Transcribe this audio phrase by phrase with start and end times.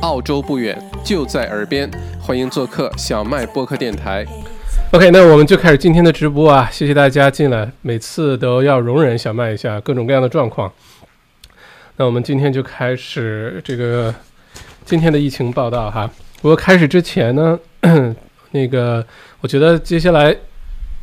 [0.00, 4.24] 澳洲不远，就在耳边，欢迎做客小麦播客电台。
[4.92, 6.68] OK，那我们就开始今天的直播啊！
[6.72, 10.72] 谢谢大家进来，每次都要容忍小麦一下各种各样的状况。
[11.96, 14.14] 那我们今天就开始这个
[14.86, 16.10] 今天的疫情报道哈。
[16.40, 17.58] 不过开始之前呢，
[18.52, 19.04] 那个
[19.42, 20.34] 我觉得接下来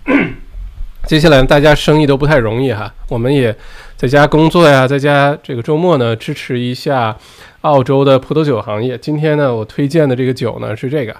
[1.05, 3.55] 接下来大家生意都不太容易哈，我们也
[3.95, 7.15] 在家工作呀，在家这个周末呢支持一下
[7.61, 8.97] 澳洲的葡萄酒行业。
[8.97, 11.15] 今天呢，我推荐的这个酒呢是这个，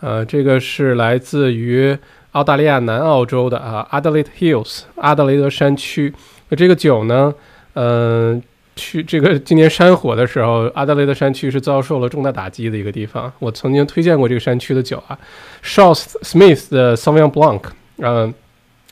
[0.00, 1.96] 呃，这个是来自于
[2.32, 6.12] 澳大利亚南澳洲的啊，Adelaide Hills 阿德雷德山区。
[6.48, 7.34] 那这个酒呢，
[7.74, 8.42] 嗯。
[8.76, 13.32] 去这个今年山火的时候，阿德雷德山区是遭受了重大打击的一个地方。
[13.38, 15.16] 我曾经推荐过这个山区的酒啊
[15.62, 17.62] ，Shaw Smith 的 Sauvignon Blanc，
[17.98, 18.34] 嗯，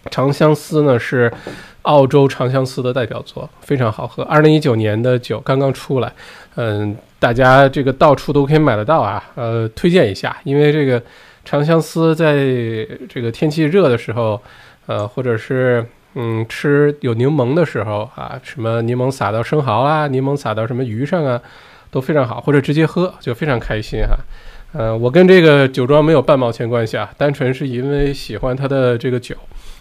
[0.09, 1.33] 长相思呢是
[1.83, 4.23] 澳洲长相思的代表作，非常好喝。
[4.23, 6.13] 二零一九年的酒刚刚出来，
[6.57, 11.03] 嗯，大家这个到处都可以买得到啊，呃，推荐一下，因为这个
[11.45, 12.35] 长相思在
[13.09, 14.41] 这个天气热的时候，
[14.87, 15.85] 呃，或者是。
[16.15, 21.41] 嗯，吃有柠檬的时候啊，什么柠檬撒到生蚝啊，柠檬撒到什么鱼上啊，
[21.91, 24.15] 都非常好，或者直接喝就非常开心哈。
[24.75, 29.35] 呃，我跟这个酒庄没有半毛钱关系啊，单纯是因为喜欢它的这个酒，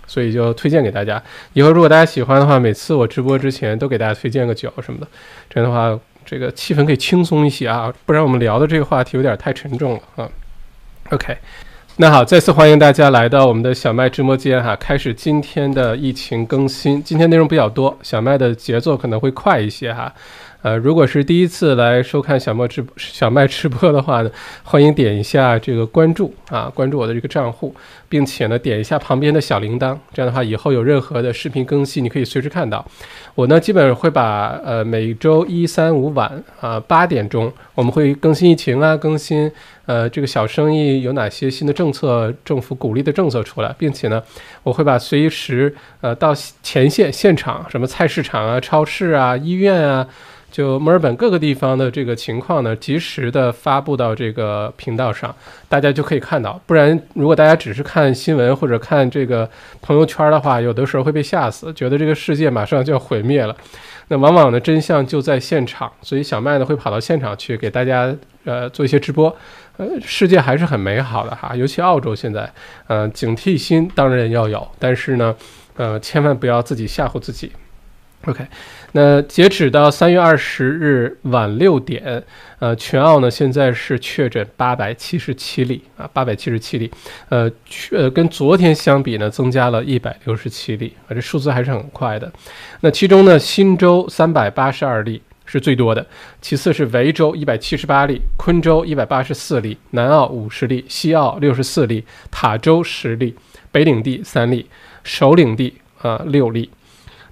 [0.08, 1.22] 所以就推荐给大家。
[1.52, 5.08] 以后如果大家喜欢的话，每次我直播之前都给大家推荐个酒什么的，
[5.50, 10.30] 这样的话这个气氛可以轻松一些啊，不然我们聊的这个话题有点太沉重了啊。
[11.10, 11.38] OK。
[11.98, 17.04] 那好，再次欢迎大家来到我们的小麦直播间哈，开始今天的疫情更新。
[17.04, 20.12] 今天内容比较多，小麦的节奏可能会快一些哈。
[20.62, 24.30] 呃，如果是第一次来收看小麦直小麦直播的话呢，
[24.64, 27.74] 欢迎点一下这个关注啊，关注我的这个账户，
[28.08, 32.86] 并且呢点一下旁边的小铃铛，这样的话以后有任何的视频更新，你可以随时看到。
[33.34, 39.52] 我呢基本会把呃每周一三五晚啊八点钟我们会更新疫情啊，更新
[39.88, 44.22] 呃这个小生意有哪些新的政策，政府鼓励的政策出来，并且呢
[44.62, 50.08] 我会把随时呃到前线现场什么菜市场啊、超市啊、医院啊。
[50.52, 55.34] 就墨尔本各个地方的这个情况呢，及时的发布到这个频道上，
[55.70, 56.60] 大家就可以看到。
[56.66, 59.50] 不然，如果大家只是看新闻或者看这个
[59.82, 63.56] 朋友圈的话，有的时候会被吓死，觉得这个世界马上就要毁灭了。
[64.10, 68.14] 那往往呢，真相就在现场，所以小麦呢会跑到现场去给大家
[68.44, 69.34] 呃做一些直播。
[69.78, 72.52] 呃，世界还是很美好的哈，尤其澳洲现在，
[72.88, 75.34] 呃，警惕心当然要有，但是呢，
[75.78, 77.54] 呃，千万不要自己吓唬自己。
[78.26, 78.46] OK，
[78.94, 82.22] 那截止到三月二十日晚六点，
[82.60, 86.92] 呃，全澳呢现在是确诊八百七十七例啊，八百七十七例，
[87.30, 87.50] 呃，
[87.92, 92.32] 呃，跟昨天相比呢，增加了一百六十七例啊，这数字还是很快的。
[92.82, 96.06] 那其中呢，新州三百八十二例是最多的，
[96.42, 103.34] 其次是维州一百七十八例，昆州一百八十四例，南澳五十例，西澳六十四例，塔州十例，
[103.72, 104.66] 北领地三例，
[105.04, 106.70] 首领地啊六例。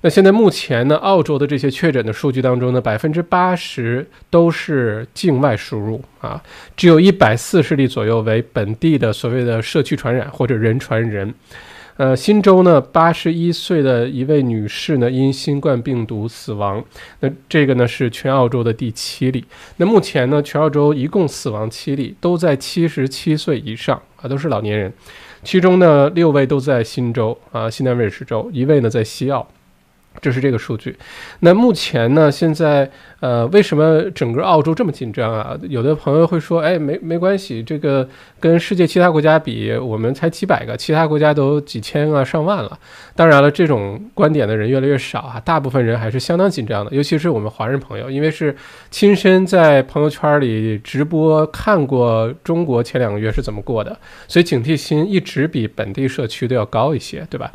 [0.01, 6.41] 那现在目前呢，澳洲的这些确诊的数据当中呢，百分之八十都是境外输入啊，
[6.77, 11.33] 只有一百四十例左右为本地的所谓的社区传染或者人传人。
[11.97, 16.81] 呃，新州呢，八十一岁的一位女士呢因新冠病毒死亡，
[17.19, 19.43] 那这个呢是全澳洲的第七例。
[19.75, 24.93] 那目前呢，全澳洲一共死亡七例，都在七十七岁以上啊，都是老年人。
[25.43, 29.45] 其中呢，六位都在新州啊，新南威尔士州，一位呢在西澳。
[30.21, 30.97] 这是这个数据。
[31.39, 32.31] 那目前呢？
[32.31, 32.89] 现在
[33.19, 35.57] 呃，为什么整个澳洲这么紧张啊？
[35.67, 38.07] 有的朋友会说，哎，没没关系，这个
[38.39, 42.77] 跟世界其他国家比，我们才几百个，其他国家都几千啊、上万了。
[43.15, 48.55] 当然了，这种观点的人越来越少啊，大部分人还是相当紧张的，尤其是我们华人朋友，因为是
[48.89, 53.97] 亲身在朋友圈里直播看过中国前两个月是怎么过的，
[54.27, 57.51] 所以警惕心一直比本地社区都要高一些，对吧？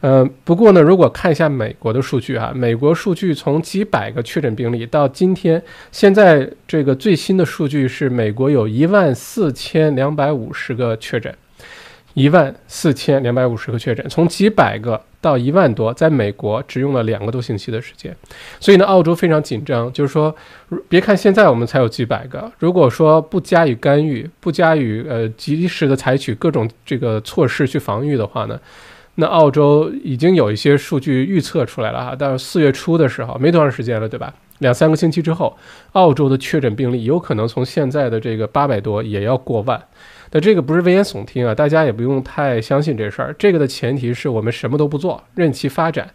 [0.00, 11.34] 呃，不过呢，如果看一下美国的数据啊，美国数据从几百个确诊病例到今天，现在这个最新的数据是美国有一万四千两百五十个确诊，
[12.14, 18.14] 一万四千两百五十个确诊，从几百个到一万多，在美国只用了两个多星期的时间，
[18.60, 20.34] 所以呢，澳洲非常紧张，就是说，
[20.88, 28.60] 别看现在我们才有几百个，如果说不加以干预，不加以呃及时的采取各种这个措施去防御的话呢？
[29.16, 34.32] 那澳洲已经有一些数据预测出来了哈，到四月初的时候，没多长时间了，对吧？
[34.58, 35.56] 两三个星期之后，
[35.92, 39.82] 澳洲的确诊病例有可能从现在的这个八百多也要过万。
[40.30, 43.34] 那这个不是危言耸听啊，大家也不用太相信这事儿。
[43.38, 46.10] 这个的前提是我们什么都不做，任其发展，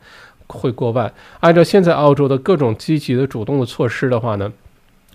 [0.47, 1.11] 会过万。
[1.39, 4.51] 按照现在澳洲的各种积极的主动的措施的话呢？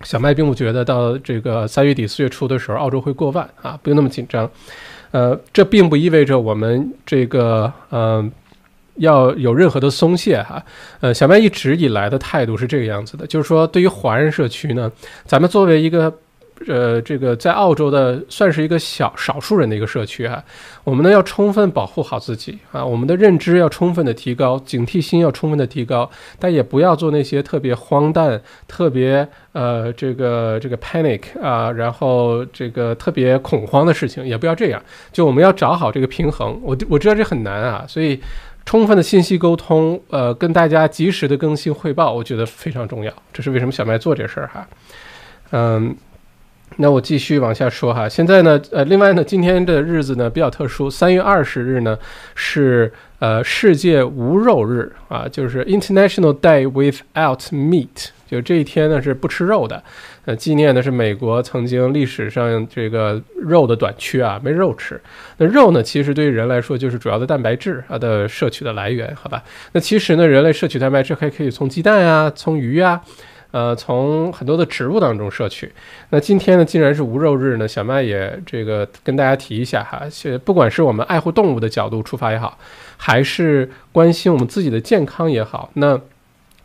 [0.03, 4.51] 小麦并不觉得到这个三月底四月初的时候，澳洲会过万啊，不用那么紧张。
[5.11, 8.25] 呃，这并不意味着我们这个呃
[8.97, 10.63] 要有任何的松懈哈。
[11.01, 14.91] 呃，小麦一直以来的态度是这个样子的，就是说对于华人社区呢，
[15.25, 16.13] 咱们作为一个。
[16.67, 20.43] 呃，这个在澳洲的算是一个小少数人的一个社区啊，
[20.85, 34.83] 我们呢要充分保护好自己啊，我们的认知要充分的提高，警惕心要充分的提高，但也不要做那些特别荒诞、特别呃这个这个 panic 啊，然后这个特别恐慌的事情，也不要这样。
[35.13, 38.19] 就我们要找好这个平衡，我我知道这很难啊，所以
[38.65, 43.13] 充分的信息沟通，呃，跟大家及时的更新汇报，我觉得非常重要。
[43.31, 44.67] 这是为什么小麦做这事儿哈，
[45.51, 45.95] 嗯。
[46.79, 51.99] 那我继续往下说哈，现在呢，呃，另外呢，今天的日子呢比较特殊，三月二十日呢
[52.35, 59.83] 是呃世界无肉日啊，就是 International Day Without Meat，就这一天呢是不吃肉的，
[60.27, 65.01] 呃，纪念的是美国曾经历史上这个肉的短缺啊，没肉吃。
[65.39, 69.43] 那肉呢，其实对于人来说就是主要的蛋白质啊的摄取的来源，好吧？
[69.73, 73.01] 那其实呢，人类摄取蛋白质还可以从鸡蛋啊，从鱼啊。
[73.57, 75.73] 呃，从很多的植物当中摄取。
[76.11, 82.59] 那今天呢，既然是无肉日呢，小麦也这个跟大家提一下哈，是不管是我们爱护动物的角度出发也好，
[82.99, 85.99] 还是关心我们自己的健康也好，那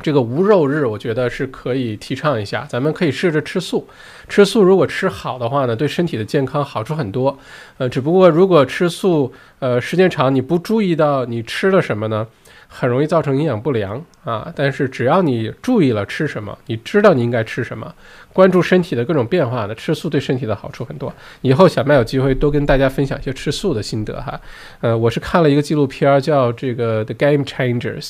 [0.01, 2.65] 这个无肉日，我觉得是可以提倡一下。
[2.67, 3.87] 咱们可以试着吃素，
[4.27, 7.39] 吃素如果吃好的话呢，对身体的健康好处很多。
[7.77, 12.27] 呃，只不过如果吃素，呃，时间长你不注意到你吃了什么呢？
[12.73, 14.51] 很容易造成营养不良啊！
[14.55, 17.93] 但是只要你注意了吃什么，你知道你应该吃什么，
[18.31, 21.13] 关注身体的各种变化呢，吃素对身体的好处很多。
[21.41, 24.39] 以后小麦有机会多跟大家分享一些吃素的心得哈。
[24.79, 28.09] 呃，我是看了一个纪录片叫这个《The Game Changers》，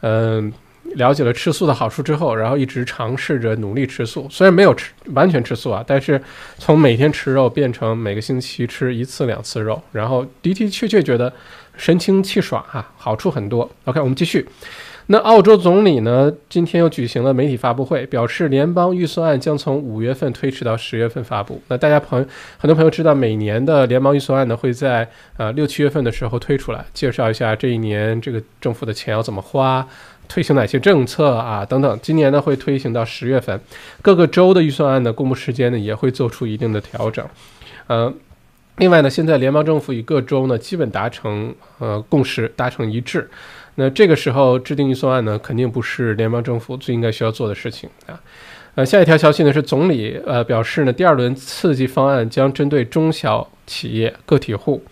[0.00, 0.52] 嗯，
[0.96, 4.26] 了解了吃素的好处之后，然后一直尝试着努力吃素。
[4.28, 6.20] 虽然没有吃完全吃素啊，但是
[6.58, 11.32] 从每天吃肉变成每个星期吃一次两次肉，然后的的确确觉得。
[11.80, 13.68] 神清气爽哈，好处很多。
[13.86, 14.46] OK，我们继续。
[15.06, 21.60] 那澳洲总理呢，今天又举行了媒体发布会，表示联邦预算案将从五月份推迟到十月份发布。
[21.68, 22.26] 那大家朋友，
[22.58, 29.84] 很多朋友知道，每年的联邦预算案呢会在呃六七月份的时候推出来，介绍一下这一年这个政府的钱要怎么花，
[30.28, 31.98] 推行哪些政策啊等等。
[32.02, 33.58] 今年呢会推行到十月份，
[34.02, 37.26] 各个州的预算案的公布时间呢也会做出一定的调整，
[37.86, 38.12] 呃。
[38.76, 43.28] 另外呢，现在联邦政府与各州呢基本达成呃共识，达成一致。
[43.74, 48.20] 那这个时候制定预算案呢，肯定不是联邦政府最应该需要做的事情啊。
[48.74, 54.82] 呃，下一条消息呢是总理呃表示呢，第二轮刺激方案将针对中小企业、个体户，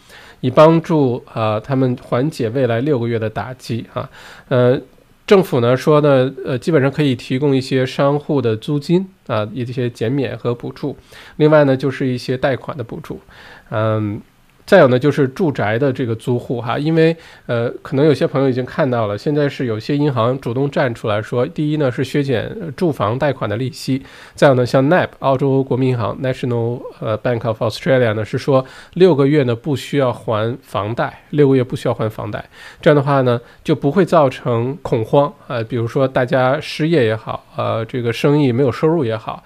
[0.40, 4.10] 以帮助啊他们缓解未来六个月的打击啊。
[4.48, 4.80] 呃，
[5.26, 10.96] 政府呢说呢，呃，基本上可以提供一些商户的租金啊一些减免和补助，
[11.36, 13.20] 另外呢就是一些贷款的补助。
[13.70, 14.20] 嗯。
[14.68, 17.16] 再有呢，就是住宅的这个租户哈，因为
[17.46, 24.02] 呃，可能有些朋友已经看到了，现在是有些银行主动站出来说，第一呢是削减住房贷款的利息，
[24.34, 28.62] 再有呢，像 NAB 澳洲国民银行 National 呃 Bank of Australia 呢是说
[28.92, 32.44] 六个月呢不需要还房贷，六个月不需要还房贷，
[32.82, 39.42] 这样的话呢就不会造成恐慌啊，比如说大家失业也好，呃，这个生意没有收入也好。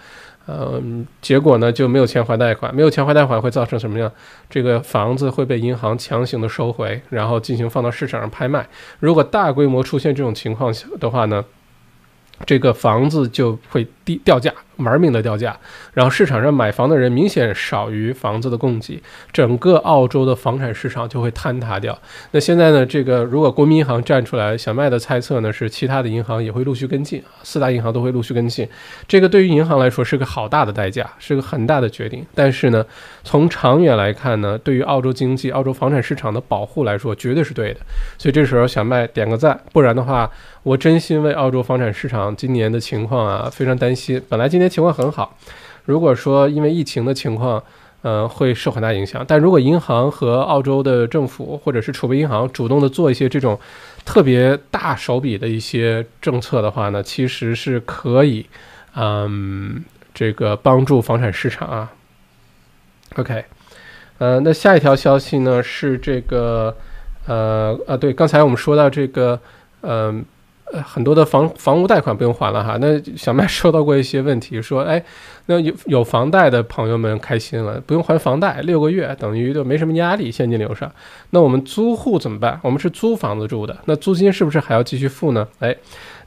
[0.46, 4.10] 嗯，结果呢就没有钱还贷款，没有钱还贷款会造成什么样？
[4.50, 8.68] 这个房子会被银行强行的收回，然后进行放到市场上拍卖。
[8.98, 11.44] 如果大规模出现这种情况下的话呢，
[12.44, 14.52] 这个房子就会低掉价。
[14.78, 15.56] 玩命的掉价，
[15.92, 21.96] 然后市场上买房的人明显少于房子的供给，整个澳洲的房产市场就会坍塌掉。
[22.32, 28.66] 那现在呢，这个如果国民银行站出来小麦的猜测呢，是其他的银行也会陆续跟进，四大银行都会陆续跟进。
[29.06, 32.26] 这个对于银行来说是个好大的代价，是个很大的决定。
[32.34, 32.84] 但是呢，
[33.22, 37.80] 从长远来看呢，对于澳洲经济、澳洲房产市场的保护来说，绝对是对的。
[38.18, 40.28] 所以这时候小麦点个赞，不然的话，
[40.64, 44.20] 我真心为澳洲房产市场今年的情况啊非常担心。
[44.28, 44.72] 本来今年。
[44.72, 45.36] 情况很好，
[45.84, 47.62] 如果说因为疫情的情况，
[48.00, 49.22] 呃，会受很大影响。
[49.28, 53.60] 但如果银行和澳洲的政府或者是储备银行主动的做一些这种
[54.02, 58.46] 特别大手笔的一些政策的话呢，其实是可以，
[58.94, 59.84] 嗯，
[60.14, 61.92] 这个帮助房产市场啊。
[63.16, 63.44] OK，
[64.16, 66.74] 呃，那下一条消息呢是这个，
[67.26, 69.38] 呃，啊，对，刚才我们说到这个，
[69.82, 70.24] 嗯。
[70.72, 72.78] 呃很多的房房屋贷款不用还了哈。
[72.80, 75.02] 那小麦收到过一些问题，说，哎，
[75.46, 80.90] 那有有房贷的朋友们开心了，不用还房贷，六个月等于就没什么压力，现金流上。
[81.30, 82.58] 那我们租户怎么办？
[82.62, 85.46] 我们是租房子住的，那租金是不是还要继续付呢？
[85.60, 85.76] 哎。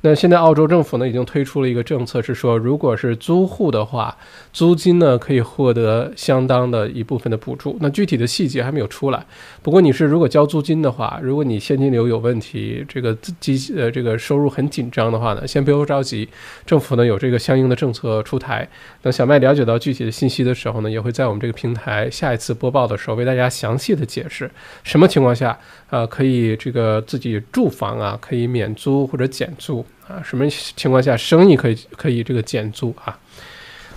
[0.06, 4.16] 那现在澳洲政府呢已经推出了一个政策，是说如果是租户的话，
[4.54, 7.76] 租金呢可以获得相当的一部分的补助。
[7.82, 9.26] 那具体的细节还没有出来。
[9.64, 16.30] 不过你是如果交租金的话，如果你现金流有问题，这个资金呃这个收入很紧张的话呢，先不用着急，
[16.68, 18.70] 政府呢有这个相应的政策出台。
[19.02, 24.52] 等小麦了解到具体的信息的时候呢，也会在我们这个平台下一次播报的时候为大家详细的解释
[24.84, 25.58] 什么情况下
[25.90, 29.84] 呃可以这个自己住房啊可以免租或者减租。
[30.08, 33.18] 啊，什么情况下生意可以可以这个减租啊？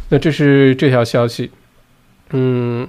[0.09, 1.51] 那这是这条消息。
[2.31, 2.89] 嗯，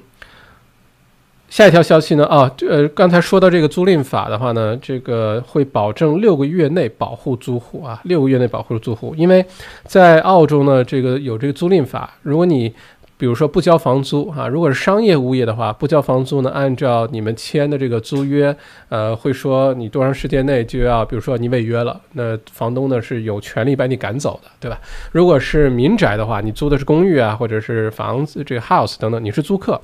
[1.50, 2.26] 下一条消息呢？
[2.28, 9.46] 啊，呃，刚才说到这个租赁法的话呢，这个会保证六个月内保护租户啊，六个月内保护租户，因为
[9.84, 12.74] 在澳洲呢，这个有这个租赁法，如果你
[13.20, 18.56] 比如说不交房租啊，如果是商业物业的话，不交房租呢，按照你们签的这个租约，
[18.88, 24.80] 呃，会说你多长时间内就要，比如说你违约了，那房东呢是有权利把你赶走的，对吧？
[25.12, 29.78] 如果是民宅的话，你租的是公寓啊，或者是房子这个 house 等等，你是租客，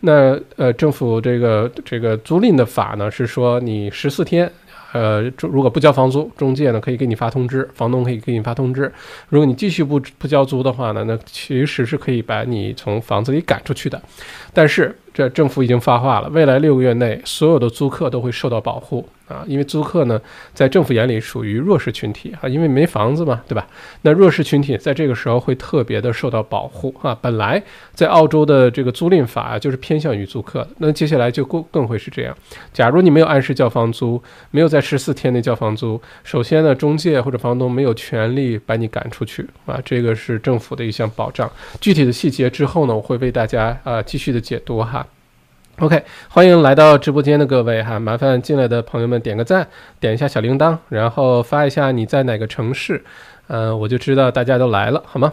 [0.00, 4.50] 那呃，政府这个这个租赁的法呢是说你十四天。
[4.92, 8.92] 呃，如果不交房租，中介呢可以给你发通知，房东可以给你发通知。
[9.28, 14.00] 如果你继续不不交租的话呢，那其实是可以把你从房子里赶出去的。
[14.52, 19.08] 但是这政府已经发话了，未来六个月内，所有的租客都会受到保护。
[19.32, 20.20] 啊，因为租客呢，
[20.52, 23.66] 在政府眼里属于弱势群体啊，因为没房子嘛，对吧？
[24.02, 27.16] 那弱势群体在这个时候会特别的受到保护啊。
[27.20, 27.62] 本来
[27.94, 32.36] 在澳洲的这个租赁法，就是偏向于租客的，那接下来就更更会是这样。
[32.72, 41.50] 假如你没有按时交房租，没有在十四天内交房租，首先呢，中介或者房东没有权利把你赶出去啊，这个是政府的一项保障。
[41.80, 45.06] 具体的细节之后呢，我会为大家啊继续的解读哈。
[45.82, 49.66] OK，欢迎来到直播间的各位哈，麻烦进来的朋友们点个赞，
[49.98, 53.02] 点一下小铃铛，然后发一下你在哪个城市，
[53.48, 55.32] 嗯，我就知道大家都来了，好吗？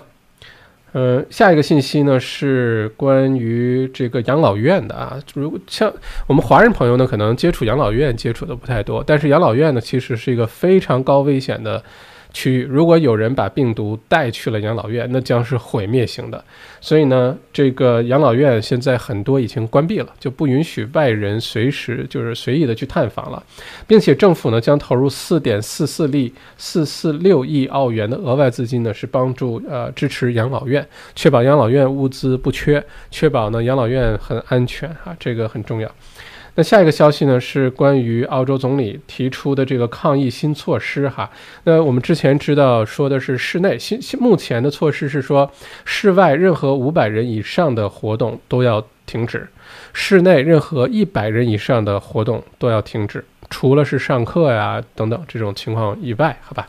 [0.94, 5.94] 嗯，下一个信息呢是关于这个养老院的啊，如果像
[6.26, 11.84] 我们华人朋友呢，可能接触养老院接触的不太多，但是养老院呢，其实是一个非常高危险的。
[12.32, 16.44] 区域，如果有人把病毒带去了养老院，那将是毁灭性的。
[16.80, 23.44] 所以呢，这个养老院现在很多已经关闭了，就不允许外人随时就是随意的去探访了，
[23.88, 35.92] 并且政府呢将投入四点四四亿四四六亿澳元的额外资金呢，是帮助呃支持养老院，确保养老院物资不缺，确保呢养老院很安全啊，这个很重要。
[36.60, 41.32] 那下一个消息呢，是关于澳洲总理提出的这个抗疫新措施哈。
[41.64, 45.50] 那我们之前知道说的是室内，新目前的措施是说，
[45.86, 49.48] 室外任何五百人以上的活动都要停止，
[49.94, 53.24] 室内任何一百人以上的活动都要停止。
[53.50, 56.68] 除了是上课呀等等这种情况以外，好吧。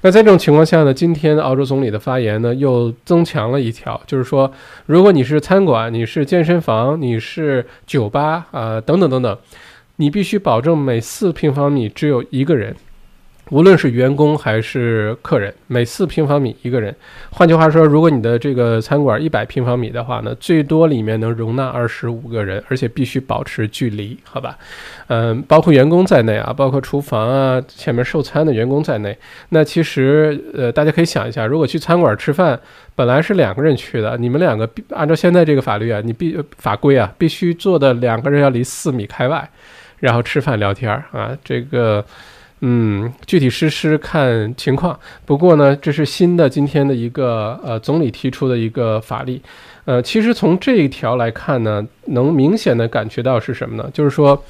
[0.00, 4.50] 那在这种情况下呢，今天澳洲总理的发言呢又增强了一条，就是说，
[4.86, 9.38] 如果你是餐馆、你是健身房、你是酒吧啊等等等等，
[9.96, 12.74] 你必须保证每四平方米只有一个人。
[13.50, 16.94] 无论是员工还是客人，每四平方米一个人。
[17.30, 24.56] 换句话说，如果你的这个餐馆一百平方米的话呢，最多里面能容纳二十五个人，而且必须保持距离，好吧？
[25.08, 29.14] 嗯，包括员工在内啊，包括厨房啊，前面售餐的员工在内。
[29.50, 32.58] 那其实，呃，大家可以想一下，如果去餐馆吃饭，
[32.94, 39.46] 本来是两个人去的，你们两个按照现在这个法律啊，你必法规啊，必须坐的两个人要离四米开外，
[39.98, 42.02] 然后吃饭聊天啊，这个。
[42.64, 44.96] 嗯，具体实施看情况。
[45.26, 49.40] 不过呢，这是新的今天的一个呃总理提出的一个法律。
[49.84, 53.90] 呃，其实从这一条来看呢，能明显的感觉到是什么呢？
[53.92, 54.40] 就是说，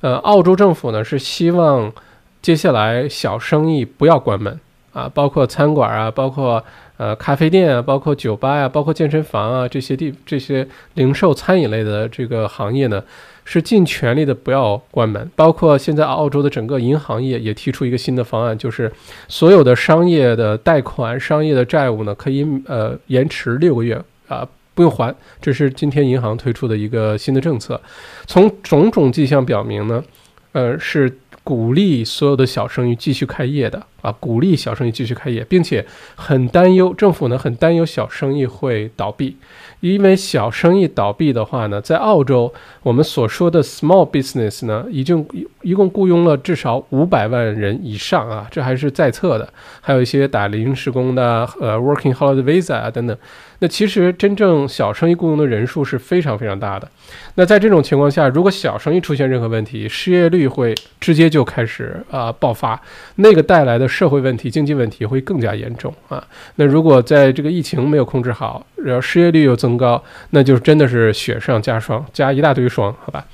[0.00, 1.92] 呃，澳洲政府呢是希望
[2.40, 4.58] 接下来小生意不要关门
[4.94, 6.64] 啊，包括餐馆啊，包括
[6.96, 13.04] 呃咖啡店啊，包括酒吧呀，包括健身房啊这些地这些零售餐饮类的这个行业呢。
[13.50, 18.92] 是尽全力的不要关门，包括现在澳洲的整个银行业也提出一个新的方案，就是
[19.26, 25.14] 所有的商业的贷款、商业的债务呢，可以呃延迟六个月啊，不用还。
[25.40, 27.80] 这是今天银行推出的一个新的政策。
[28.26, 30.04] 从种种迹象表明呢，
[30.52, 31.10] 呃，是
[31.48, 35.82] 鼓励所有的小生意继续开业的啊，鼓励小生意继续开业，并且
[36.14, 39.34] 很担忧政府呢很担忧小生意会倒闭。
[39.80, 42.52] 因为小生意倒闭的话呢，在澳洲，
[42.82, 45.26] 我们所说的 small business 呢，已经
[45.62, 49.48] 一共雇佣了至少五百万人以上啊，这还是在册的，
[49.80, 53.16] 还有一些打临时工的，呃，working holiday visa 啊等等。
[53.60, 56.88] 那其实真正小生意雇佣的人数是非常非常大的。
[57.34, 62.80] 那在这种情况下，如果小生意出现任何问题，失业率会直接就开始啊爆发，
[63.16, 66.22] 那个带来的社会问题、经济问题会更加严重啊。
[66.56, 73.24] 那如果在这个疫情没有控制好，然后失业率又增高，那就真的是雪上加霜，加一大堆霜，好吧？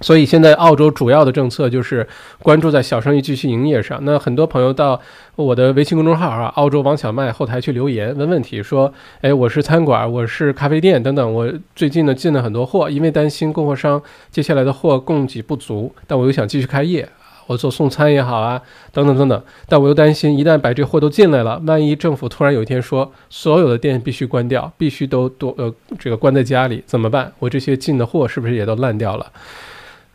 [0.00, 2.06] 所以现在澳洲主要的政策就是
[2.40, 3.98] 关注在小生意继续营业上。
[4.02, 5.00] 那很多朋友到
[5.34, 14.00] 我的微信公众号啊，澳洲王小麦后台去留言问问题，说：“哎，我是餐馆，我是咖啡店等等，我最近呢进了很多货，因为担心供货商
[14.30, 17.08] 接下来的货供给不足，但我又想继续开业，
[17.48, 18.62] 我做送餐也好啊，
[18.92, 19.42] 等等等等。
[19.68, 27.32] 但我又担心，一旦把这货都进来了，万一政府突然有一天说所有的店必须关掉，必须都都呃这个关在家里怎么办？
[27.40, 29.26] 我这些进的货是不是也都烂掉了？”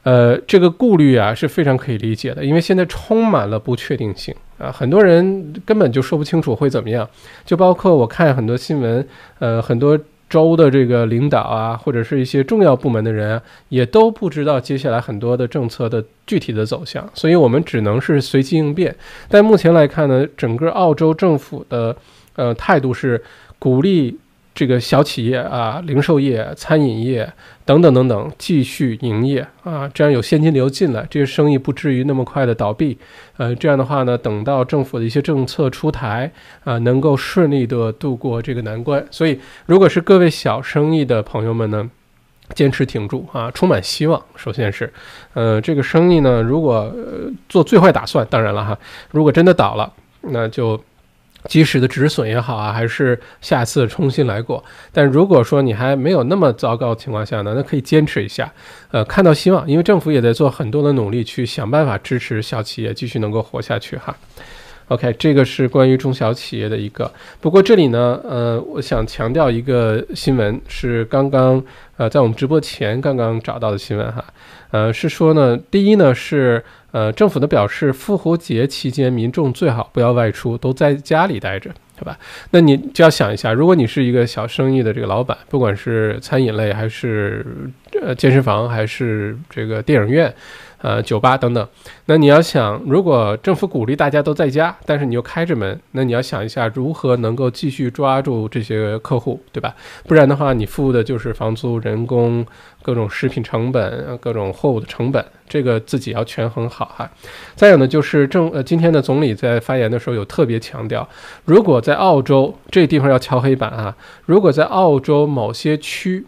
[0.04, 7.08] 呃，这个顾虑啊是非常可以理解的，因为现在充满了不确定性啊，很多人根本就说不清楚会怎么样。
[7.46, 9.08] 就包括我看很多新闻，
[9.40, 9.98] 呃，很多
[10.30, 18.94] 州的这个领导啊，或者是一些重要部门的人，也都不知道接下来很多的政策的具体的走向，所以我们只能是随机应变。
[19.30, 21.96] 但目前来看呢，整个澳洲政府的
[22.36, 23.24] 呃态度是
[23.58, 24.20] 鼓励。
[24.56, 27.34] 这个小企业啊，零售业、餐饮业
[27.66, 32.96] 等等等等，继续营业啊，这样有现金流进来，这些生意不至于那么快的倒闭。
[33.38, 36.32] 呃，这样的话呢，等到政府的一些政策出台
[36.64, 39.04] 啊，能够顺利的度过这个难关。
[39.10, 41.90] 所以，如果是各位小生意的朋友们呢，
[42.54, 44.24] 坚持挺住啊，充满希望。
[44.36, 44.94] 首先是，
[45.34, 46.94] 呃，这个生意呢，如果
[47.50, 48.78] 做最坏打算，当然了哈，
[49.10, 49.92] 如果真的倒了，
[50.22, 50.80] 那就。
[51.46, 54.64] 及时的止损也好啊，还是下次重新来过。
[54.92, 58.52] 但如果说你还没有那么糟糕的情况下呢，那可以坚持一下，
[58.92, 64.16] 呃，看到希望，因为政府也在做很多的努力去想办法支持小企业继续能够活下去哈。
[64.90, 67.12] OK，这个是关于中小企业的一个。
[67.40, 71.64] 不过这里呢，呃，我想强调一个新闻，是刚刚
[71.98, 74.24] 呃在我们直播前刚刚找到的新闻哈，
[74.72, 76.64] 呃，是说呢，第一呢是。
[76.94, 82.18] 呃，政府呢表示，复活节期间民众最好不要外出，都在家里待着，对吧？
[82.52, 87.44] 那你就要想一下，如果你是一个小生意的这个老板，不管是餐饮类，还是
[88.00, 90.32] 呃健身房，还是这个电影院。
[90.84, 91.66] 呃，酒吧等等，
[92.08, 99.74] 那你要想，如果政府鼓励大家都在家，但是你又开着门，那你要想一下如何能够继续抓住这些客户，对吧？
[100.06, 102.46] 不然的话，你付的就是房租、人工、
[102.82, 107.10] 各种食品成本、各种货物的成本，这个自己要权衡好哈。
[107.56, 111.08] 再有呢，就是政呃，今天的总理在发言的时候有特别强调，
[111.46, 116.28] 如果在澳洲这地方要敲黑板啊，如果在澳洲某些区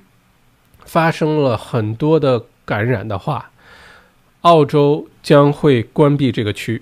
[0.86, 3.52] 发生了很多的感染的话。
[4.46, 6.80] 澳洲将会关闭这个区，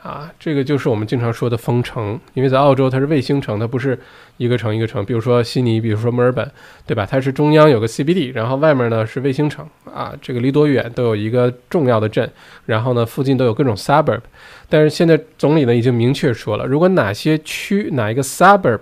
[0.00, 3.98] 啊，这个就是我们经常说的封城，因为在澳洲它是卫星城，它不是
[4.36, 6.48] 一个城一个城，比如说悉尼，比如说墨尔本，
[6.86, 7.04] 对吧？
[7.04, 12.30] 它是中央有个 CBD，然后外面呢是卫星城，啊，这个离多远都有一个重要的镇，
[12.66, 14.20] 然后呢附近都有各种 suburb，
[14.68, 18.78] 但是现在总理呢已经明确说了，如果哪些区哪一个 suburb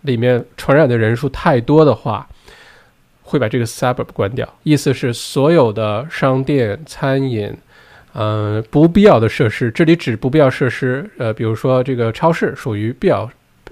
[0.00, 2.28] 里面传染的人数太多的话。
[3.32, 7.50] 会把这个 suburb 关掉，意思是所有的商店、餐饮，
[8.12, 13.26] 嗯，不必要的设施，这里指不必要设施，呃，比如说这个超市属于必要、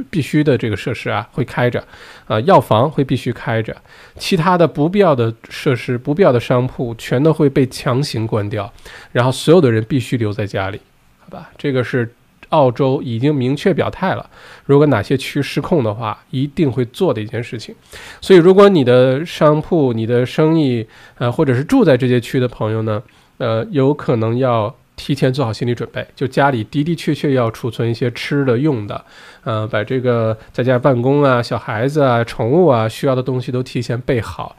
[0.08, 1.84] 必须的这个设施啊，会开着，
[2.26, 3.76] 啊，药房会必须开着，
[4.16, 8.72] 其他的不必要的设施、不必要的商铺全都会被强行关掉，
[9.12, 10.80] 然后所有的人必须留在家里，
[11.18, 11.50] 好吧？
[11.58, 12.10] 这个是。
[12.50, 14.30] 澳洲已经明确表态了，
[14.66, 17.74] 如果哪些区失控的话，一定会做的一件事情。
[18.20, 20.86] 所以，如果你的商铺、你的生意，
[21.18, 23.02] 呃，或者是住在这些区的朋友呢，
[23.38, 29.04] 呃，有可能要提前做好心理准备，就家里的的确确要储存一些吃的、用的，
[29.44, 34.54] 呃，把这个在家办公啊、小孩子啊、宠物啊需要的东西都提前备好。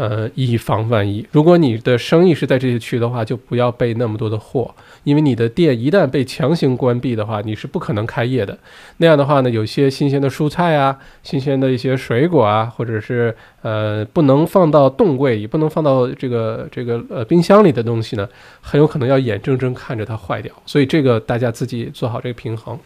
[0.00, 1.26] 呃，以防万一。
[1.30, 8.58] 如果你的生意是在这些区的话，就不要备那么多的货，因为你的店一旦被强行关闭的话，你是不可能开业的。
[8.96, 18.26] 那样的话呢，有些新鲜的蔬菜啊，新鲜的一些水果啊，或者是呃不能放到冻柜，也不能放到这个这个呃冰箱里的东西呢，
[18.62, 20.50] 很有可能要眼睁睁看着它坏掉。
[20.64, 22.78] 所以这个大家自己做好这个平衡。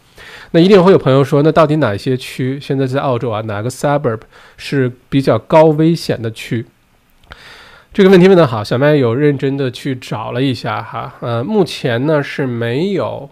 [0.51, 4.19] 那一定会有朋友说，那到底哪些区现在在澳洲啊，哪个 suburb
[4.57, 6.65] 是比较高危险的区？
[7.95, 13.29] 这个问题问得好，小麦有认真的去找了一下哈，呃，目前呢是没有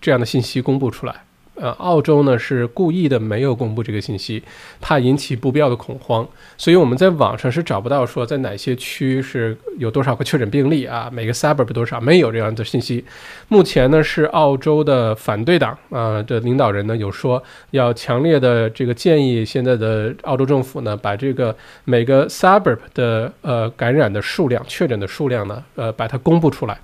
[0.00, 1.25] 这样的信息公布出来。
[1.56, 4.42] 呃，澳洲呢是故意的没有公布这个信息，
[4.80, 6.26] 怕引起不必要的恐慌，
[6.58, 13.04] 所以我们在网上是找不到说在哪些区是有多少个确诊病例啊，每个 suburb 多少，没有这样的信息。
[13.48, 26.78] 目前呢是澳洲的反对党啊的领导人呢有说要强烈的这个建议现在的澳洲政府呢把这个每个 suburb 的呃感染的数量、确诊的数量呢呃把它公布出来。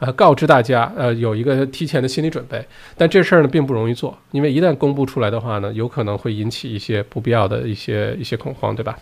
[0.00, 2.62] 呃，告知大家，呃，有一个提前的心理准备。
[2.96, 8.98] 但这事儿呢，并不容易做，因为一旦公布出来的话呢，有可能会引起一些不必要的一些一些恐慌，对吧？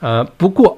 [0.00, 0.76] 呃，不过，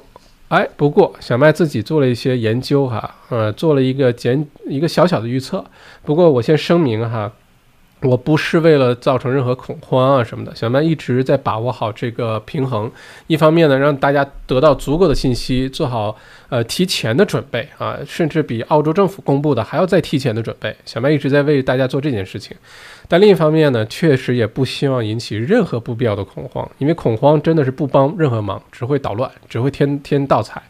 [0.49, 5.65] 哎，不过小麦自己做了一些研究哈，呃，做了一个简一个小小的预测。
[6.05, 7.33] 不过我先声明哈。
[8.01, 12.89] 我不是为了造成任何恐慌啊什么的，小麦一直在把握好这个平衡。
[13.27, 16.15] 一方面呢，让大家得到足够的信息，做好
[16.49, 20.77] 呃提前的准备啊，甚至比澳洲政府公布的还要再提前的准备。
[20.85, 22.57] 小麦一直在为大家做这件事情。
[23.09, 30.63] 但另一方面呢，确实也不希望引起任何不必要的恐慌，因为恐慌真的是不帮任何忙，只会捣乱，只会添添倒彩。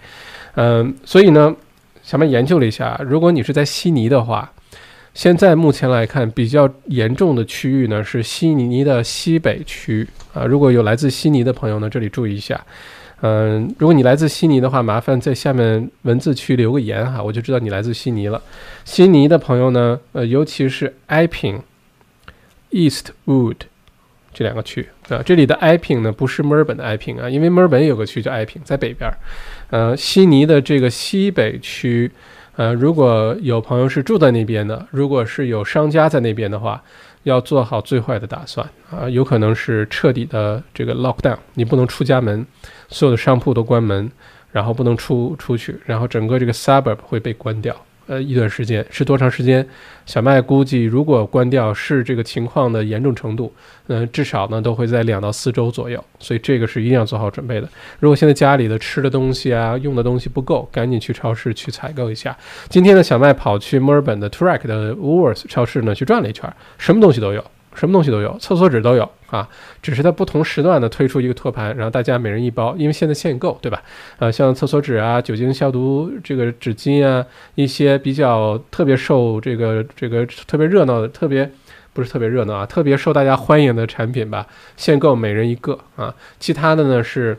[0.55, 1.55] 嗯，所以呢，
[2.03, 4.51] 小麦研究了一下，如果你是在悉尼的话。
[5.19, 10.45] 现在目前来看，比较严重的区域呢是悉尼的西北区啊。
[10.45, 12.65] 如果有来自悉尼的朋友呢，这里注意一下。
[13.23, 18.41] 嗯，如果你来自悉尼的话，麻烦在下面文字区留个言哈，我就知道你来自悉尼了。
[18.85, 21.63] 悉尼的朋友呢，呃，尤其是 Iping、
[22.71, 23.57] Eastwood
[24.33, 25.21] 这两个区啊。
[25.27, 29.13] 这里的 Iping 呢，不是墨尔本的 Iping 啊，因为墨尔本有个区叫 Iping，在北边。
[29.71, 32.09] 呃，悉尼的这个西北区。
[32.59, 36.83] 呃，如果有朋友是住在那边的，如果是有商家在那边的话，
[37.23, 42.45] 要做好最坏的打算啊，有可能是彻底的这个 lockdown，你不能出家门，
[42.89, 44.11] 所有的商铺都关门，
[44.51, 47.77] 然后不能出出去，然后整个这个 suburb 会被关掉。
[48.09, 49.65] 呃，一段时间是多长时间？
[50.07, 53.53] 小麦估计，如果关掉是这个情况的严重程度，
[53.89, 56.03] 嗯，至少呢都会在两到四周左右。
[56.19, 57.69] 所以这个是一定要做好准备的。
[58.01, 62.35] 如果现在家里的吃的东西啊、用的东西不够，赶紧去超市去采购一下。
[62.71, 67.45] 今天呢，小麦跑去墨尔本的 Turek 的 w o o l s 超市呢去转了一圈，什么东西都有。
[67.79, 69.49] 什么东西都有，厕所纸都有啊，
[69.81, 73.81] 只是在不同时段的推出一个托盘，然后大家每人一包，因为现在限购，对吧？
[74.19, 81.49] 呃，像厕所纸啊、酒精消毒这个纸巾啊，一些比较特别受这个这个特别热闹的、特别
[81.93, 87.39] 不是特别热闹啊，特别受大家欢迎的产品吧，限购每人一个啊，其他的呢是。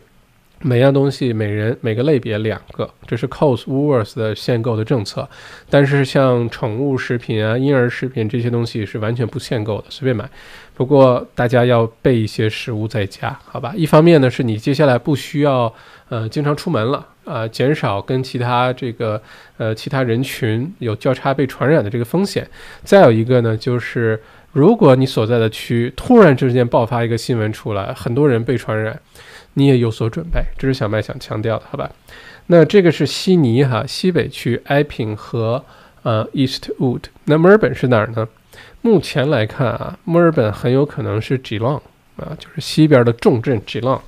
[0.62, 5.28] 每样东西每人每个类别两个，这是 Coles Woolworths 的限购的政策。
[5.70, 10.30] 但是像宠物食品啊、婴儿食品这些东西是完全不限购的，随便买。
[10.76, 13.74] 不过大家要备一些食物在家，好吧？
[13.76, 15.74] 一方面呢，是你接下来不需要
[16.10, 19.22] 呃经常出门了啊，减少跟其他这个
[19.58, 22.46] 呃其他人群有交叉被传染的这个风险。
[22.84, 29.00] 再有一个呢，就是如果你所在的区突然之间爆发一个新闻出来，很多人被传染。
[29.56, 31.90] 你也有所准备，这是小麦想强调的，好吧？
[32.48, 35.64] 那这个是悉尼哈西北区埃平和
[36.02, 38.28] 呃 Eastwood，那墨尔本是哪儿呢？
[38.82, 41.82] 目前来看啊，墨尔本很有可能是 Geelong
[42.16, 44.00] 啊，就是西边的重镇 Geelong，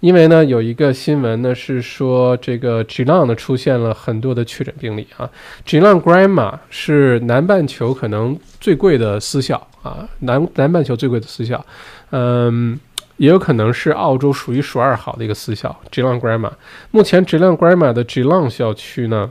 [0.00, 5.30] 因为呢有一个新闻呢是说这个 Geelong 呢出现了很多的确诊病例啊
[5.66, 11.64] ，Geelong Grammar 是南半球可能最贵的私校啊，南南半球最贵的私校，
[12.10, 12.80] 嗯。
[13.16, 16.50] 也有可能是澳洲数一数二好的一个私校 g e l o n g Grammar。
[16.90, 19.30] 目前 g e l o n g Grammar 的 Geelong 校区呢，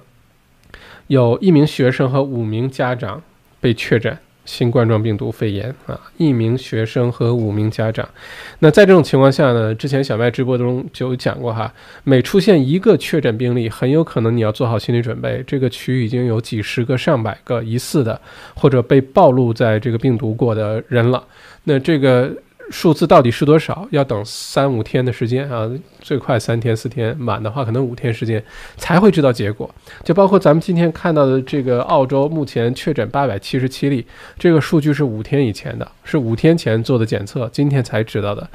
[1.08, 3.22] 有一名学生和五名家长
[3.60, 8.08] 被确诊新冠状病毒肺炎啊，一名学生和五名家长。
[8.60, 11.74] 那在这种情况下呢，之前小麦直播中就有讲过哈，
[12.06, 18.19] 每出现一个确诊病例，很有可能你要做好心理准备，这个区域已经有几十个、上百个疑似的
[18.56, 21.22] 或者被暴露在这个病毒过的人了。
[21.65, 22.32] 那这个。
[22.69, 23.88] 数字到底是多少？
[23.91, 25.69] 要等三五天的时间啊，
[26.02, 28.43] 最快三天四天，满的话可能五天时间
[28.78, 29.69] 才会知道结果。
[30.04, 34.06] 就包括咱们今天看到的这个澳洲目前确诊八百七十七例，
[34.39, 38.47] 这个数据是五天以前的，是五天前做的检测，今天才知道的。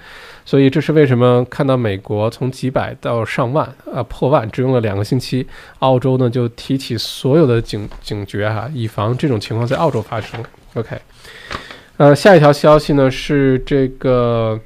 [0.45, 5.47] 所以这是为什么看到美国从几百到上万啊破万只用了两个星期，
[5.81, 10.43] 澳洲呢就提起所有的警警觉哈，以防这种情况在澳洲发生。
[10.75, 10.99] OK。
[11.99, 14.59] 呃，下一条消息呢是这个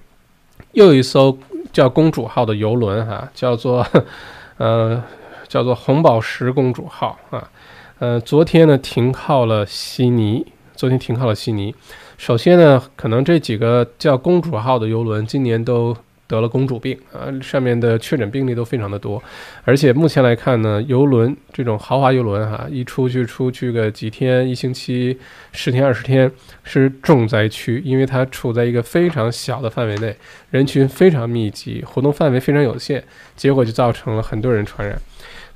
[0.72, 1.36] 又一艘
[1.72, 3.86] 叫“公主号”的游轮哈，叫做
[4.58, 5.02] 呃
[5.48, 7.50] 叫做“红宝石公主号”啊，
[7.98, 11.74] 呃，昨天呢停靠了悉尼，昨天停靠了悉尼。
[12.18, 15.96] 首先呢，可能这几个叫“公主号”的游轮今年都。
[16.32, 19.22] 得了公主病啊，上面的确诊病例都非常的多，
[19.66, 25.18] 而且目前来看呢，游轮这种豪华游轮哈，一出去出去个几天、一星期、
[25.52, 26.32] 十天、二十天
[26.64, 30.16] 是重灾区，因为它处在一个非常小的范围内，
[30.48, 33.04] 人群非常密集，活动范围非常有限，
[33.36, 34.98] 结果就造成了很多人传染。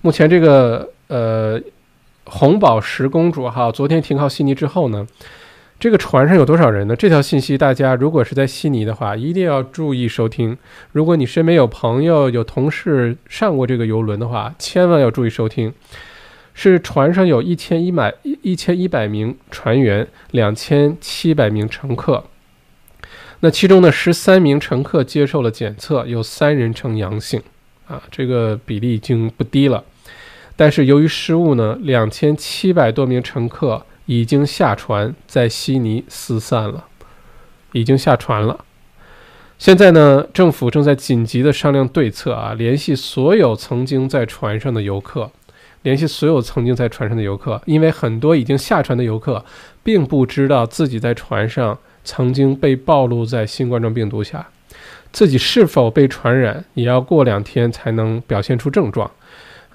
[0.02, 1.58] 目前这个呃
[2.24, 5.06] 红宝石公主号昨天停靠悉尼之后呢？
[5.78, 6.96] 这个船上有多少人呢？
[6.96, 10.56] 这条信息大家如果是在悉尼的话，一定要注意收听。
[10.92, 15.72] 如果你身边有朋友、有同事上过这个游轮的话，千万要注意收听。
[16.54, 22.24] 是船上有一千一百一千一百名船员，两千七百名乘客。
[23.40, 27.42] 那其中呢，十三名乘客接受了检测，有三人呈阳性，
[27.86, 29.84] 啊，这个比例已经不低了。
[30.56, 36.86] 但是由于失误呢，两千七百多名乘客已经下船，在悉尼四散了，
[37.72, 38.64] 已经下船了。
[39.58, 45.30] 现在呢，政府正在紧急的商量对策啊，联系所有曾经在船上的游客。
[45.82, 49.44] 联系所有曾经在船上的游客，因为很多已经下船的游客
[49.84, 54.48] 并不知道自己在船上曾经被暴露在新冠状病毒下，
[55.12, 59.08] 自己是否被传染也要过两天才能表现出症状。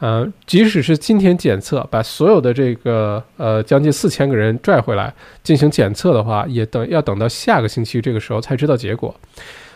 [0.01, 9.15] 呃，即使是今天检测，把所有的这个呃将近四千个人拽回来进行检测的话，也等要等到下个星期这个时候才知道结果。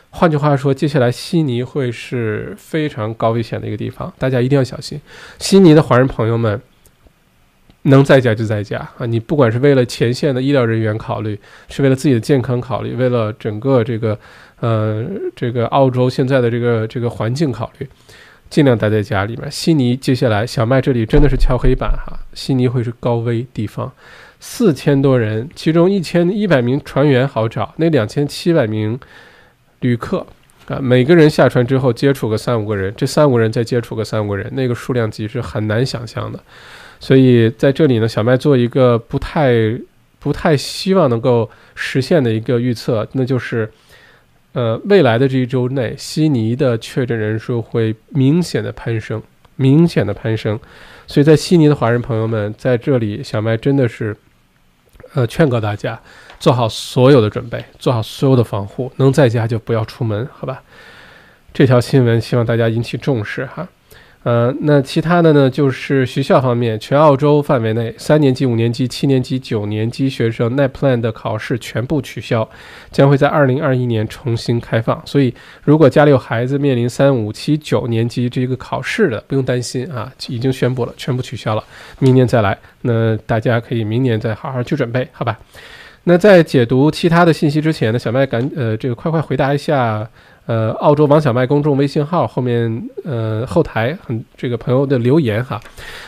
[0.10, 5.00] 换句话说，接下来悉尼会是非常高危险的一个地方，大家一定要小心。
[5.38, 6.60] 悉尼的华人朋友们，
[7.84, 9.06] 能在家就在家啊！
[9.06, 14.18] 你不管是为了前线的医疗人员考虑，是为了自己的健康考虑，为了整个这个
[14.60, 17.88] 呃这个澳洲现在的这个这个环境考虑，
[18.50, 19.50] 尽量待在家里面。
[19.52, 23.92] 悉尼接下来小麦这里真的是敲黑板哈，悉尼会是高危地方，
[24.40, 29.00] 四千多人，其中一千一百名船员好找，那两千七百名。
[29.82, 30.26] 旅客
[30.68, 36.40] 啊，每个人下船之后接触个三五个人，这三五人再接触个三五个人，那个数量级是很难想象的。
[37.00, 39.54] 所以在这里呢，小麦做一个不太
[40.18, 43.70] 不太希望能够实现的一个预测，那就是
[44.56, 49.22] 呃，未来的这一周内，悉尼的确诊人数会明显的攀升，
[49.58, 50.58] 明显的攀升。
[51.06, 54.16] 所以在悉尼的华人朋友们，在这里，小麦真的是
[55.14, 56.00] 呃劝告大家。
[56.40, 60.64] 做好所有的准备，做好所有的防护，能在家就不要出门，好吧？
[61.54, 63.68] 这条新闻希望大家引起重视哈。
[64.26, 72.50] 呃，那其他的呢，就是学校方面，全澳洲范围内三年级、五年级、七年级、九年级学生 NAPLAN 的考试全部取消，
[72.92, 75.00] 将会在二零二一年重新开放。
[75.06, 75.32] 所以，
[75.64, 81.64] 如果家里有孩子面临三、五、七、九年级这个考试的，不用担心啊，已经宣布了，全部取消了，
[82.00, 82.58] 明年再来。
[82.82, 85.38] 那大家可以明年再好好去准备，好吧？
[86.06, 90.08] 那在解读其他的信息之前呢，小麦赶呃这个快快回答一下
[90.46, 95.60] 呃澳洲王小麦公众微信号后面呃后台很这个朋友的留言哈，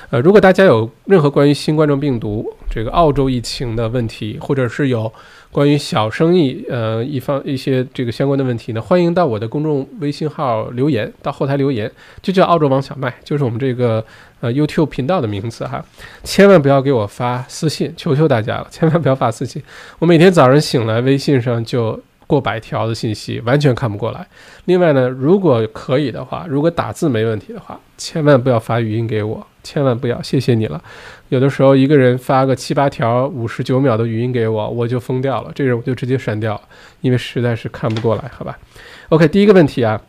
[0.09, 5.11] 呃如果大家有任何关于新冠状病毒这个澳洲疫情的问题，或者是有。
[5.49, 11.89] 关于小生意，呃，一方一些这个相关的问题呢，欢迎到我的公众微信号留言，到后台留言，
[12.21, 14.03] 就叫澳洲王小麦，就是我们这个
[14.41, 15.83] 呃 YouTube 频道的名字哈，
[16.23, 19.63] 千万不要给我发私信，求求大家了，千万不要发私信，
[19.99, 21.99] 我每天早上醒来，微信上就。
[22.27, 24.27] 过百条的信息完全看不过来。
[24.65, 30.79] 另外呢，如果可以的话，如果打字没问题的话，千万不要发语音给我，千万不要，谢谢你了。
[31.29, 36.61] 有的时候一个人发个七八条五十九秒的语音给我，我就疯掉了，这种我就直接删掉，
[37.01, 38.59] 因为实在是看不过来，好吧
[39.09, 40.01] ？OK，第一个问题啊，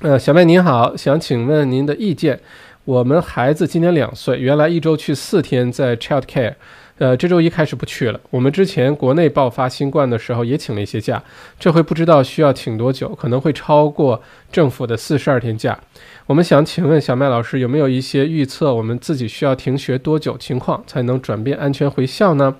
[0.00, 2.40] 呃，小麦您好，想请问您的意见。
[2.84, 6.54] 我们孩子今年两岁，原来一周去四天在 Child Care。
[6.98, 8.20] 呃，这周一开始不去了。
[8.30, 11.22] 我们之前国内爆发新冠的时候也请了一些假，
[11.58, 15.78] 这回不知道需要请多久，可能会超过政府的四十二天假。
[16.26, 22.54] 我们想请问小麦老师，有没有一些预测，我们自己需要停学多久情况才能转变安全回校呢？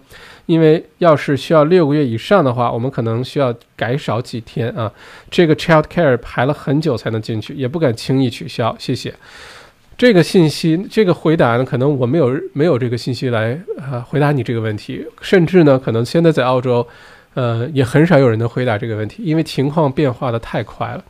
[0.46, 4.92] 因为要是需要六个月以上的话，我们可能需要改少几天啊。
[5.30, 8.76] 这个 Child Care 排了很久才能进去，也不敢轻易取消。
[8.78, 9.14] 谢谢。
[9.96, 16.86] 这个信息，这个回答呢，可能我没有没有这个信息来啊回答你这个问题，甚至呢，可能现在在澳洲，
[17.34, 21.04] 呃，也很少有人能回答这个问题，因为情况变化的太快了。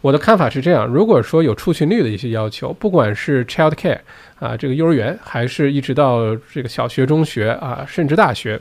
[0.00, 3.98] 我的看法是这样：如果说有出勤率的一些要求，不管是 child care
[4.38, 8.58] 啊，这个幼儿园，还是一直到这个小学、中学啊，甚至大学。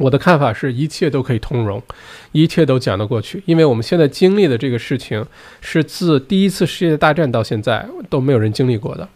[0.00, 1.80] 我的看法是一切都可以通融，
[2.32, 5.24] 一切都讲得过去，因为我们现在经历的这个事情
[5.60, 9.06] 是自第一次世界大战到现在都没有人经历过的。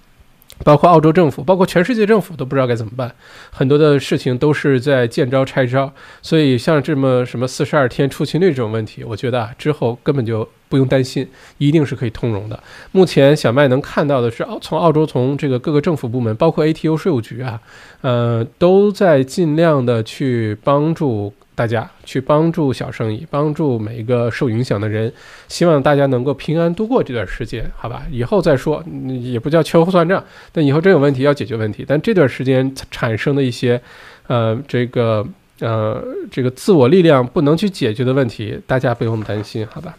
[0.62, 3.12] 包括澳洲政府，包括全世界政府都不知道该怎么办，
[3.51, 5.93] 很多的事情都是在见招拆招。
[6.23, 12.59] 所以像这么什么四十二天出勤率这种问题，我觉得啊之后根本就不用担心，一定是可以通融的。
[12.93, 17.61] 目前小麦能看到的是，从澳洲从这个各个政府部门，包括 ATO 税务局啊，
[18.03, 21.33] 呃，都在尽量的去帮助。
[21.55, 25.12] 大家去帮助小生意，帮助每一个受影响的人，
[25.49, 28.03] 希望大家能够平安度过这段时间，好吧？
[28.11, 28.83] 以后再说，
[29.21, 30.23] 也不叫秋后算账。
[30.53, 33.81] 但以后真有问题要解决问题，但这段时间产生的一些，
[34.27, 35.25] 呃，这个
[35.61, 39.95] 呃，这个自我力量不能去解决的问题，大家不用担心，好吧？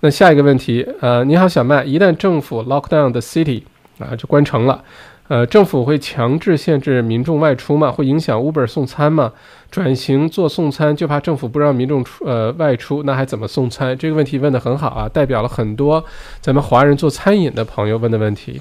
[0.00, 3.62] 那下一个问题，呃，你好，小麦，一旦政府 lock down the city
[3.98, 4.82] 啊，就关城了。
[5.28, 7.92] 呃，政府会强制限制民众外出吗？
[7.92, 9.32] 会影响 Uber 送餐吗？
[9.70, 13.96] 转型做送餐就怕政府不让民众出呃外出，那还怎么送餐？
[13.96, 16.02] 这个问题问得很好啊，代表了很多
[16.40, 18.58] 咱们华人做餐饮的朋友问的问题。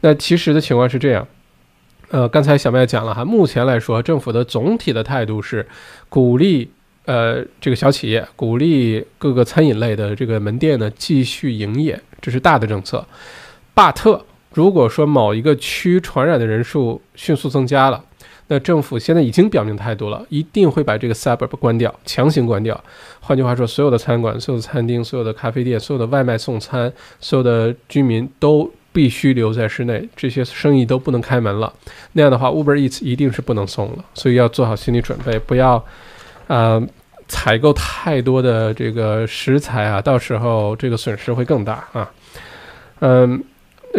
[0.00, 1.28] 那其实的情况是这样，
[2.08, 5.68] 呃，刚才小麦讲了哈，目前来说，政府的总体的态度是
[6.08, 6.70] 鼓励
[7.04, 13.06] 呃这个小企业，鼓励各个餐饮类的这个门店呢继续营业，这是大的政策。
[13.74, 14.24] 巴特。
[14.56, 18.02] 如果说某一个区传染的人数迅速增加了，
[18.46, 22.82] 那政府现在已经表明态度了，一定会把这个 suburb 关掉，强行关掉。
[23.20, 26.90] 换句话说，所有的餐馆、所有的餐厅、所有的咖啡店、所有的外卖送餐、
[27.20, 31.70] 所有的居民都必须留在室内，这些生意都不能开门了。
[32.14, 35.84] 那样的话，Uber Eats 一定是不能送了，所以要做好心理准备，不要，
[36.46, 36.82] 呃，
[37.28, 42.10] 采购太多的这个食材啊，到时候这个损失会更大啊，
[43.00, 43.44] 嗯。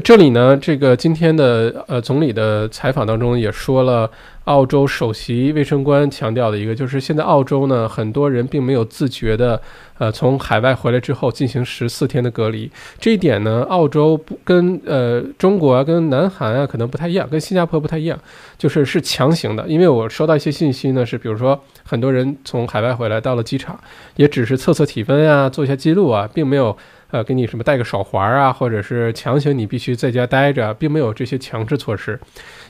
[0.04, 4.10] 这里呢，这个今天的呃总理的采访当中也说了，
[4.43, 9.60] 澳洲首席卫生官强调的一个就是，现在澳洲呢很多人并没有自觉的
[9.97, 12.69] 呃从海外回来之后进行十四天的隔离，
[13.00, 18.17] 这一点呢，澳洲不跟呃中国啊跟南韩啊可能不太一样，跟新加坡不太一样，
[18.56, 23.80] 就是是强行的，因为我收到一些信息呢，是比如说很多人从海外回来到了机场，
[24.15, 26.78] 也只是测测体温啊，做一下记录啊，并没有。
[27.12, 32.20] 呃，给你什么戴个手环啊，或者是强行你必须在家待着，并没有这些强制措施，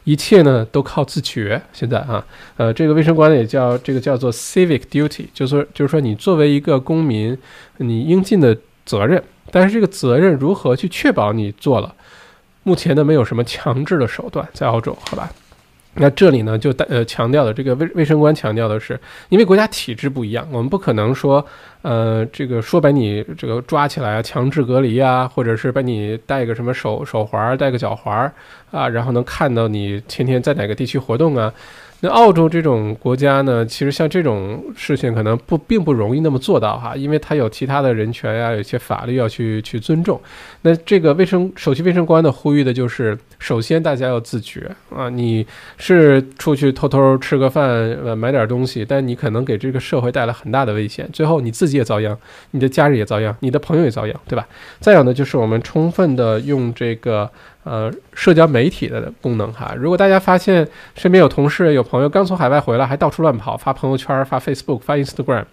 [0.03, 1.61] 一切呢都靠自觉。
[1.73, 2.23] 现在啊，
[2.55, 7.37] 呃，这个卫生官也叫这个叫做 civic duty，就是说就是说你作为一个公民，
[7.77, 9.21] 你应尽的责任。
[9.49, 11.93] 但是这个责任如何去确保你做了？
[12.63, 15.31] 目前呢，没有什么强制的手段在澳洲，好吧？
[15.99, 21.45] 那这里呢，就带呃强调的这个卫卫生官强调的是，因为国家体制不一样，我们不可能说，
[21.81, 28.31] 呃，这个说把你这个抓起来啊，强制隔离啊，或者是把你戴个什么手手环、戴个脚环
[28.71, 31.51] 啊，然后能看到你天天在哪个地区活动啊。
[31.99, 40.21] 那澳洲这种国家呢，其实像这种事情可能不并不容易那么做到哈，因为它有其他的人权呀，有些法律要去去尊重。
[40.61, 45.43] 那这个卫生首席卫生官的呼吁的就是，首先大家要自觉啊，你
[45.77, 47.67] 是出去偷偷吃个饭，
[48.05, 52.15] 呃，买点东西，但你可能给这个社会带来很大的危险，最后你自己也遭殃，
[52.51, 54.47] 你的家人也遭殃，你的朋友也遭殃，对吧？
[54.79, 57.31] 再有呢，就是我们充分的用这个。
[57.69, 65.43] 呃，社交媒体的功能哈，如果大家发现身边有同事、有朋友刚从海外回来，还到处乱跑，发朋友圈、发 Facebook、发 Instagram，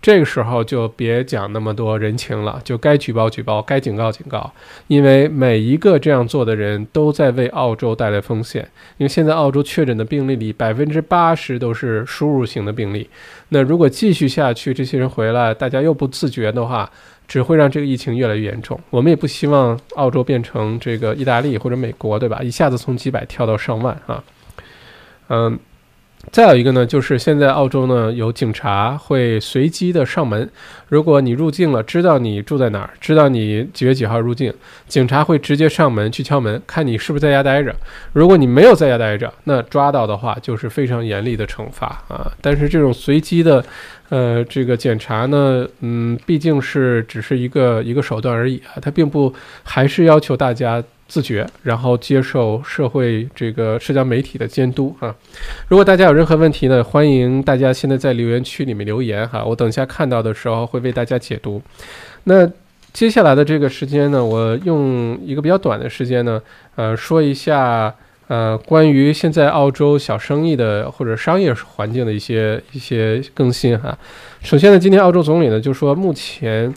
[0.00, 4.50] 这个时候就别讲那么多人情了，就该举报举报，该警告警告，
[4.86, 8.66] 因为每一个这样做的人都在为澳洲带来风险。
[8.96, 13.06] 因为现在澳洲确诊的病例里，百分之八十都是输入型的病例，
[13.50, 16.90] 那如果继续下去，这些人回来，大家又不自觉的话。
[17.30, 18.78] 只会让这个疫情越来越严重。
[18.90, 22.40] 我们也不希望澳洲变成这个意大利或者美国，对吧？
[22.42, 24.24] 一下子从几百跳到上万啊。
[25.28, 25.56] 嗯，
[26.32, 30.50] 再有一个呢，就是现在澳洲呢有警察会随机的上门。
[30.88, 34.52] 如果你入境了，知道你住在哪儿，知道你几月几号入境，
[34.88, 37.72] 警察会直接上门去敲门，看你是不是在家待着。
[38.12, 42.32] 如果你没有在家待着，那抓到的话就是非常严厉的惩罚啊。
[42.40, 43.64] 但是这种随机的。
[44.10, 55.14] 呃，这个检查呢，嗯，毕竟是只是一个一个手段而已啊，它并不还是要求大家自觉，然后接受社会这个社交媒体的监督啊。
[55.68, 61.62] 如果大家有任何问题呢，欢迎大家现在在留言区里面留言哈，我等一下看到的时候会为大家解读。
[62.24, 62.50] 那
[62.92, 66.42] 接下来的这个时间呢，我用一个比较短的时间呢，
[66.74, 67.94] 呃，说一下。
[68.30, 73.98] 呃，关于现在澳洲小生意的或者商业环境的一些一些更新哈。
[74.40, 76.72] 首先呢，今天澳洲总理呢就说，目前，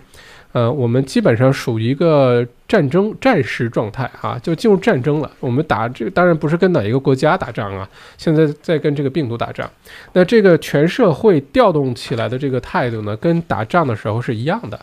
[0.54, 5.30] 呃，我们基本上属于一个战争战时状态啊，就进入战争了。
[5.40, 7.88] 我们打这当然不是跟哪一个国家打仗啊，
[8.18, 9.70] 现在在跟这个病毒打仗。
[10.14, 14.80] 那这个全社会调动起来的这个态度呢，跟打仗的时候是一样的。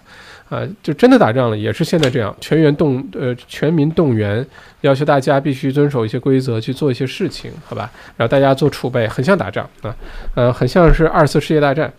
[0.51, 4.45] 啊，就真的打仗了，也是现在这样，全员动，呃，全民动员，
[4.81, 7.89] 要求大家必须遵守一些规则，去做一些事情，好吧？
[8.17, 9.95] 然后大家做储备，很像打仗啊，
[10.35, 11.91] 呃，很像是二次世界大战。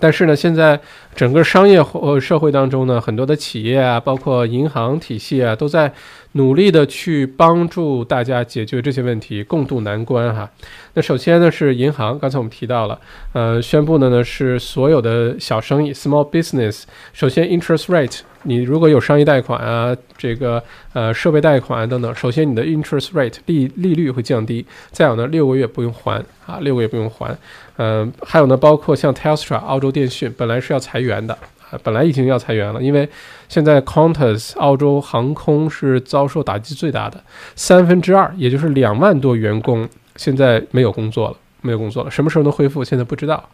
[0.00, 0.80] 但是呢，现在
[1.14, 5.92] 整个商业或社会当中呢，很多的企业啊，包括银行体系啊，都在
[6.32, 10.50] 努力的去帮助大家解决这些问题，共度难关哈。
[10.94, 12.98] 那首先呢是银行，刚才我们提到了，
[13.32, 18.20] 呃，宣布的呢是所有的小生意 （small business），首先 interest rate。
[18.46, 20.62] 你如果有商业贷款啊，这个
[20.92, 27.34] 呃设备贷款等等，首先你的 interest rate 利利率会降低，再有呢六个月不用还啊，六个月不用还，
[27.78, 31.32] 嗯，还有呢包括像 Telstra 澳洲电讯本来是要裁员的
[31.70, 33.08] 啊，本来已经要裁员了，因为
[33.48, 37.22] 现在 Qantas 澳洲航空是遭受打击最大的，
[37.54, 43.48] 三分之二，也就是两万多员工现在没有工作了，没有工作了，什么时候能恢复，现在不知道。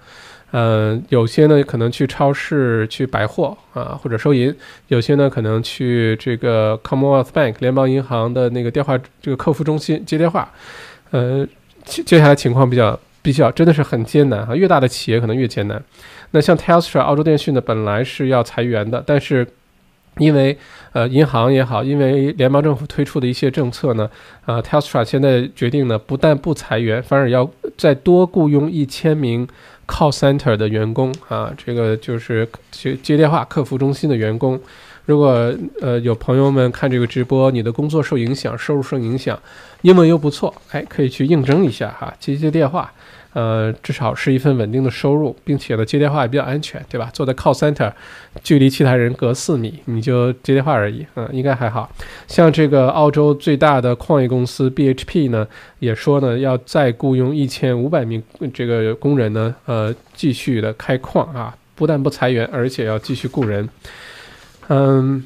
[0.53, 4.53] 嗯，有些呢可能去超市去百货啊，或者收银；
[4.89, 10.51] 有些呢可能去这个 Commonwealth Bank 联邦银行的那个电话这个客服中心接电话。
[11.13, 11.47] 呃，
[11.85, 15.81] 接下来情况比较比较真的是很艰难啊，越大的企业可能越艰难。
[16.33, 19.47] 那像 Telstra 澳洲电讯呢，本来是要裁员的，但是
[20.19, 20.57] 因为
[20.93, 24.11] 呃银行也好，因为联邦政府推出的一些政策呢，
[24.45, 29.49] 啊 Telstra 现在决定呢，不但不裁员，反而要再多雇佣一千名。
[29.91, 34.57] call center 的员工啊，这个就是接接电话客服中心的员工。
[35.05, 39.37] 如果呃有朋友们看这个直播，你的工作受影响，收入受影响，
[39.83, 42.93] 英文又不错，哎，可以去应征一下哈，接接电话。
[43.33, 47.11] 呃，至少是一份稳定的收入，并且呢，接电话也比较安全，对吧？
[47.13, 47.93] 坐在 call center，
[48.43, 51.91] 距离其他人隔四米，你就接电话而已，嗯，应该还好。
[52.27, 55.47] 像这个澳洲最大的矿业公司 BHP 呢，
[55.79, 58.23] 也说呢，要再雇佣一千五百名
[58.53, 63.69] 这个工人呢，呃，继续的开矿啊，不但不裁员，而且要继续雇人，
[64.69, 65.25] 嗯。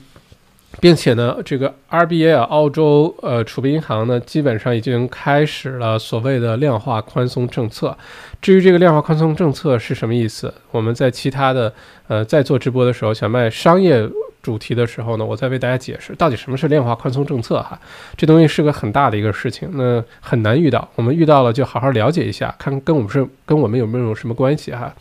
[0.81, 7.97] 并且呢，这个 RBA 澳洲呃储备银行呢，基本上已经开始了所谓的量化宽松政策。
[8.43, 11.73] 至于这个量化宽松政策是什么意思，我们在其他的
[12.09, 14.07] 呃在做直播的时候，想卖商业
[14.43, 17.81] 主题的时候呢，我再为大家解释到底什么是量化宽松政策哈。
[18.17, 20.87] 这东西是个很大的一个事情，那很难遇到。
[20.97, 24.95] 我们遇到了就好好了解一下，看跟我们是跟我们有没有什么关系哈。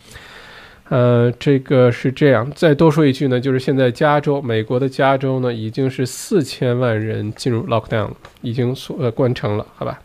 [0.90, 2.50] 呃，这个是这样。
[2.54, 8.10] 再多说一句呢，就是现在加州，美国的加州呢，已经是四千万人进入 lockdown，
[8.42, 9.98] 已经所呃关城了，好吧？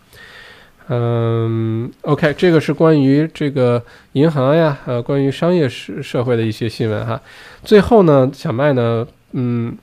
[0.87, 7.21] 嗯，OK，这个是关于这个银行呀，呃，关于商业社社会的一些新闻哈。
[7.63, 9.77] 最后呢，小麦呢，嗯，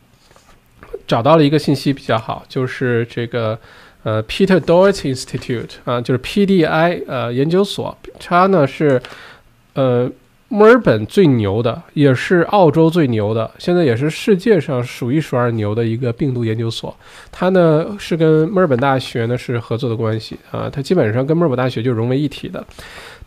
[1.06, 3.58] 找到了一个信息比较好，就是这个
[4.02, 9.02] 呃，Peter Doherty Institute 啊，就是 PDI 呃研究所，它呢是
[9.74, 10.10] 呃。
[10.48, 16.96] 墨尔本最牛的，也是澳洲最牛的，现在也是世界上数一数二牛的一个病毒研究所。
[17.32, 22.64] 它呢是跟墨尔本大学呢是合作的关系啊，它基本上跟墨尔本大学就融为一体的。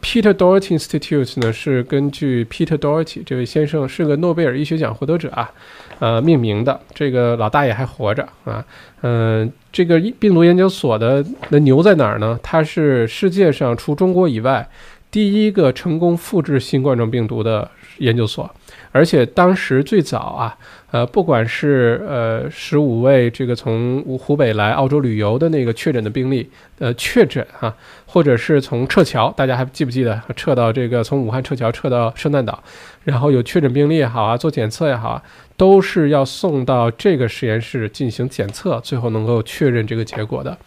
[0.02, 5.52] Peter Doherty Institute 呢是根据 Peter Doherty 这位先生是个诺贝尔医学奖获得者啊，
[6.00, 6.80] 呃命名的。
[6.94, 8.64] 这个老大爷还活着啊，
[9.02, 12.40] 嗯，这个病毒研究所的那牛在哪儿呢？
[12.42, 14.66] 它是世界上除中国以外。
[15.12, 18.50] 第一个成功复制新冠状病毒的研究所，
[18.92, 20.58] 而且当时最早啊，
[20.92, 27.74] 呃，不管是呃十五位这个从湖北来澳洲旅游的那个确诊的病例，呃，确诊哈，
[28.06, 32.64] 或者是从撤侨，大家还记不记得撤到这个从武汉撤侨撤到圣诞岛，
[33.04, 35.24] 然后有确诊病例也好啊，做检测也好啊。
[35.60, 40.58] 都是要送到这个实验室进行检测，最后能够确认这个结果的。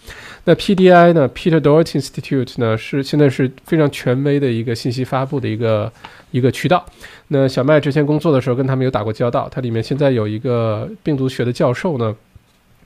[0.44, 2.76] 那 PDI 呢？Peter Doherty Institute 呢？
[2.76, 5.90] 是现在是非常权威的一个信息发布的一个
[6.30, 6.84] 一个渠道。
[7.28, 12.14] 那小麦之前工作的时候跟他们有打过交道，它里面现在有一个病毒学的教授呢。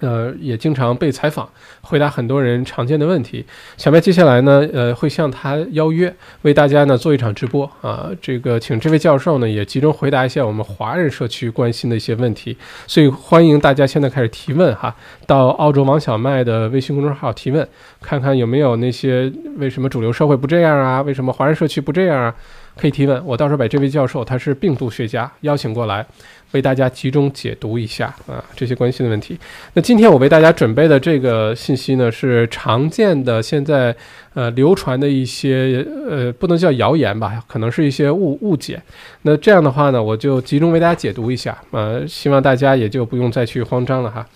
[0.01, 1.49] 呃，也经常被采访，
[1.80, 3.44] 回答很多人常见的问题。
[3.76, 8.11] 小麦接下来呢，呃，会向他邀约，为大家呢做一场直播啊。
[8.20, 12.57] 这个，请这位教授呢也集中回答一下我们华人社区关心的一些问题。
[12.86, 14.94] 所以欢迎大家现在开始提问哈，
[15.26, 17.66] 到澳洲王小麦的微信公众号提问，
[18.03, 21.01] 看看有没有那些为什么主流社会不这样啊？
[21.03, 22.34] 为什么华人社区不这样啊？
[22.78, 26.05] 可以提问，我到时候把这位教授，他是病毒学家，邀请过来。
[26.53, 29.38] 为大家集中解读一下啊这些关心的问题。
[29.74, 33.94] 那今天我为大家准备的这个信息呢，是常见的现在
[34.34, 38.80] 呃流传的一些呃不能叫谣言吧，可能是一些误误解。
[39.22, 44.26] 那这样的话呢，我就集中为大家解读一下呃，希望大家也就不用再去慌张了哈。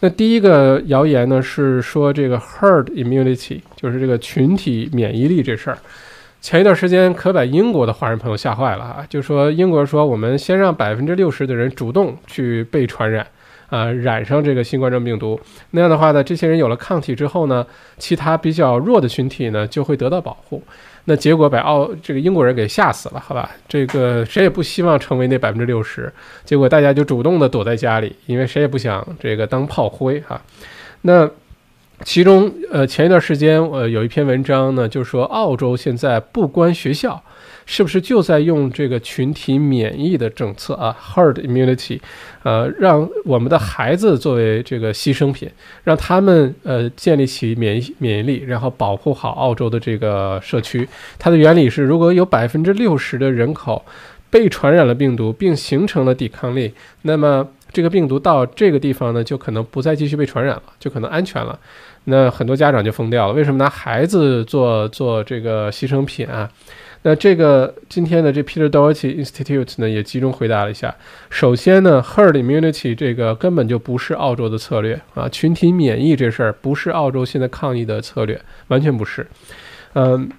[0.00, 5.78] 那第一个谣言呢是说这个 herd immunity，就是这个群体免疫力这事儿。
[6.44, 9.06] 前一段时间可把英国的华人朋友吓坏了啊！
[9.08, 13.26] 就说英国说我们先让百分之六十的人主动去被传染，
[13.70, 15.40] 啊，染上这个新冠状病毒，
[15.70, 17.66] 那样的话呢，这些人有了抗体之后呢，
[17.96, 20.62] 其他比较弱的群体呢就会得到保护。
[21.06, 23.50] 那结果把澳这个英国人给吓死了，好吧？
[23.66, 26.12] 这个谁也不希望成为那百分之六十，
[26.44, 30.38] 结果大家就主动的躲在家里，因为谁也不想这个当炮灰哈。
[31.00, 31.26] 那。
[32.02, 37.22] 其中，呃，前一段时间，呃，有一篇文章呢，就是说，澳洲现在不关学校，
[37.64, 42.00] 是不是就在用这个群体免疫的政策啊，herd immunity，
[42.42, 45.48] 呃，让我们的孩子作为这个牺牲品，
[45.84, 50.86] 让他们呃建立起免疫免疫力，然后保护好澳洲的这个社区。
[51.18, 53.84] 它的原理是，如果有百分之六十的人口。
[54.30, 61.58] 被传染了病毒并形成了抵抗力，那么这个病毒到这个地方呢，就可能不再继续被传染了，就可能安全了。
[62.04, 66.48] 那很多家长就疯掉了，为什么拿孩子做做这个牺牲品啊？
[67.02, 70.94] 那这个今天的这 Peter Doherty Institute 呢，也集中回答了一下。
[71.28, 79.26] 首先呢，herd immunity 这个根本就不是澳洲的策略啊，群体免疫这事儿不是澳洲现在抗疫的策略，完全不是。
[79.94, 80.30] 嗯。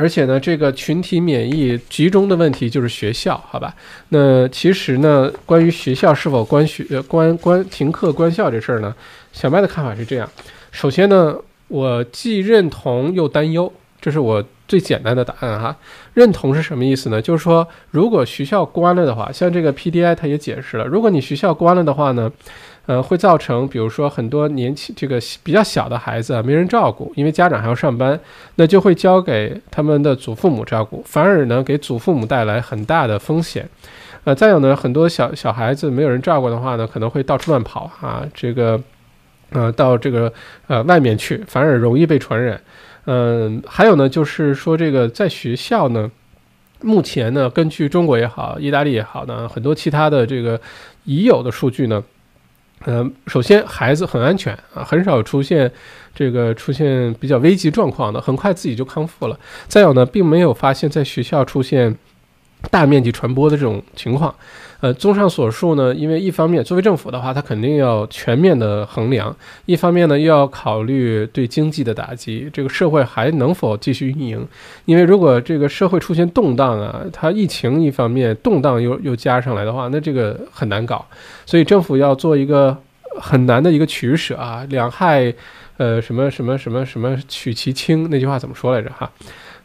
[0.00, 3.74] 而且呢，这个群体免疫集中的问题就是学校，好吧？
[4.10, 8.94] 那其实呢，关于学校是否关学、关关停课、关校这事儿呢，
[9.32, 10.30] 小麦的看法是这样：
[10.70, 11.34] 首先呢，
[11.66, 15.76] 我既认同又担忧，这是我最简单的答案哈。
[16.14, 17.20] 认同是什么意思呢？
[17.20, 22.30] 就是说，如果学校关了的话，像这个 PDI 它也解释了，如果你学校关了的话呢？
[22.88, 28.18] 呃，会造成，比如说很多年轻这个比较小的孩子啊，没人照顾，因为家长还要上班，
[28.54, 33.68] 那就会交给他们的祖父母照顾，反而呢给祖父母带来很大的风险。
[34.24, 38.80] 呃，再有呢，很多小小孩子没有人照顾的话呢，可能会到处乱跑啊，这个，
[39.50, 40.32] 呃，到这个
[40.66, 42.58] 呃外面去，反而容易被传染。
[43.04, 46.10] 嗯，还有呢，就是说这个在学校呢，
[46.80, 50.58] 目前呢，根据中国也好，意大利也好呢，很多其他的这个
[51.04, 52.02] 已有的数据呢。
[52.86, 55.70] 嗯，首先孩子很安全啊，很少出现
[56.14, 59.38] 这个出现比较危急状况的，很快自己就康复了。
[59.66, 61.94] 再有呢，并没有发现在学校出现
[62.70, 64.34] 大面积传播的这种情况。
[64.80, 69.28] 呃，综上所述呢，因为一方面作为政府的话，它肯定要全面的衡量；
[69.66, 74.46] 一方面呢，又要考虑对经济的打击，这个社会还能否继续运营？
[74.84, 81.04] 因为如果这个社会出现动荡啊，它疫情一方面动荡又又加上来的话，那这个很难搞。
[81.44, 82.76] 所以政府要做一个
[83.20, 85.34] 很难的一个取舍啊，两害，
[85.78, 88.88] 呃，什么什么什么什么取其轻，那句话怎么说来着？
[88.90, 89.10] 哈。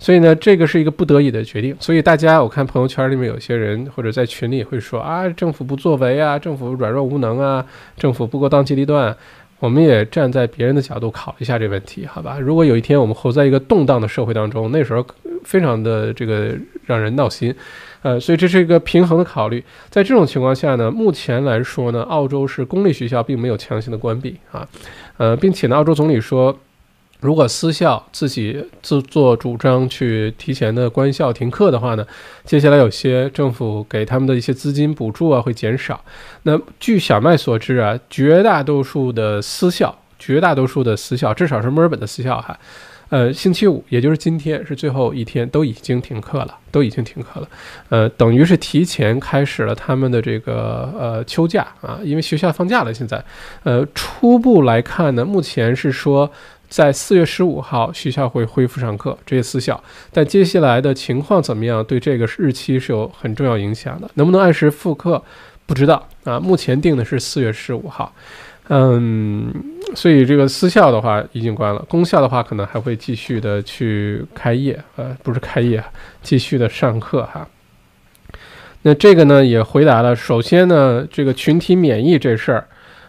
[0.03, 1.73] 所以呢，这个是一个不得已的决定。
[1.79, 9.15] 所以大家，我看朋友圈里面有些人或者在群里会说啊，政府不作为啊，政府软弱无能啊，政府不够当机立断。
[9.59, 12.37] 我们也站在别人的角度考一下这问题，好吧？
[12.37, 15.05] 如果有一天我们活在一个动荡的社会当中，那时候
[15.45, 16.53] 非常的这个
[16.85, 17.55] 让人闹心。
[18.01, 19.63] 呃，所以这是一个平衡的考虑。
[19.89, 24.67] 在这种情况下呢，目前来说呢，澳洲是公立学校并没有强行的关闭啊，
[25.15, 26.53] 呃，并且呢，澳洲总理说。
[27.23, 32.05] 如果私校自己自作主张去提前的关校停课的话呢，
[32.43, 36.03] 接下来有些政府给他们的一些资金补助啊会减少。
[36.43, 42.59] 那据小麦所知啊，绝大多数的私校，绝大多数的私校，至少是墨尔本的私校哈，
[43.07, 47.47] 呃，星期五也就是今天是最后一天，都已经停课了，都已经停课了。
[47.87, 52.93] 呃，等于是提前开始了他们的这个呃秋假啊，因为学校放假了。
[52.93, 53.23] 现在，
[53.63, 56.29] 呃，初步来看呢，目前是说。
[56.73, 59.79] 在四月十五号，学校会恢复上课，这些私校。
[60.11, 64.09] 但接下来的情况怎么样，对这个日期是有很重要影响的。
[64.15, 65.23] 能不能按时复课，
[65.67, 66.39] 不知道啊。
[66.39, 68.11] 目前定的是四月十五号，
[68.69, 69.53] 嗯，
[69.93, 75.83] 所以这个私校的话已经关了，公校的话可能还会继续的去开业，呃，不是开业，
[76.23, 77.47] 继续的上课哈。
[78.81, 82.67] 那这个呢也回答了，首先呢，这个群体免疫这事儿，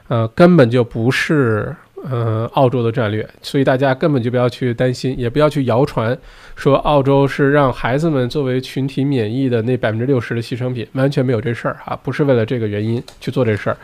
[0.09, 1.75] 呃，根本就不是。
[2.11, 6.17] 嗯，澳洲的战略，所以大家根本就不要去担心，也不要去谣传，
[6.55, 13.77] 说澳洲是让孩子们作为群体免疫的那百分之六十的牺牲品，完全没有这事儿啊，不是为了这个原因去做这事儿，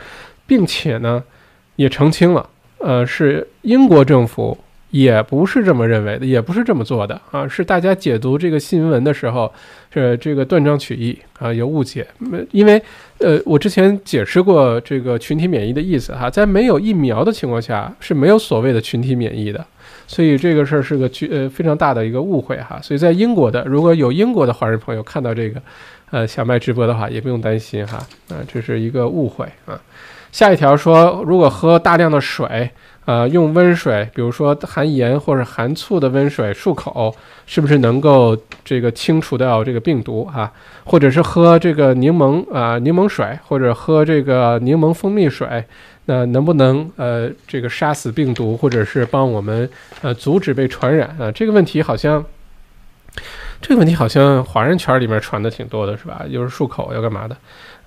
[0.45, 1.23] 并且呢，
[1.75, 2.47] 也澄清了，
[2.77, 4.57] 呃，是英国政府。
[4.91, 7.47] 也不是这么认为的，也不是这么做的啊！
[7.47, 9.51] 是大家解读这个新闻的时候，
[9.93, 12.05] 是这个断章取义啊，有误解。
[12.51, 12.81] 因为，
[13.19, 19.65] 呃，我之前解释过这个群体免疫的意思哈，在没有疫苗的情况下是没有所谓的群体免疫的，
[20.07, 22.77] 所以这个事儿是个巨呃非常大的一个误会哈。
[22.83, 25.61] 所以在英国的，如果有英国的华人朋友看到这个，
[26.11, 29.79] 呃，小麦直播的话，也不用担心哈，啊，这是一个误会啊。
[30.33, 32.69] 下一条说，如果喝大量的水。
[33.05, 37.13] 呃，用温水，比如说含盐或者含醋的温水漱口，
[37.47, 40.51] 是不是能够这个清除掉这个病毒啊？
[40.83, 45.65] 或者是喝这个柠檬啊柠檬水，或者喝这个柠檬蜂蜜水，
[46.05, 49.67] 那能不能呃这个杀死病毒，或者是帮我们
[50.01, 51.31] 呃阻止被传染啊？
[51.31, 52.23] 这个问题好像，
[53.59, 56.23] 这个问题好像华人圈里面传的挺多的，是吧？
[56.29, 57.35] 又是漱口要干嘛的？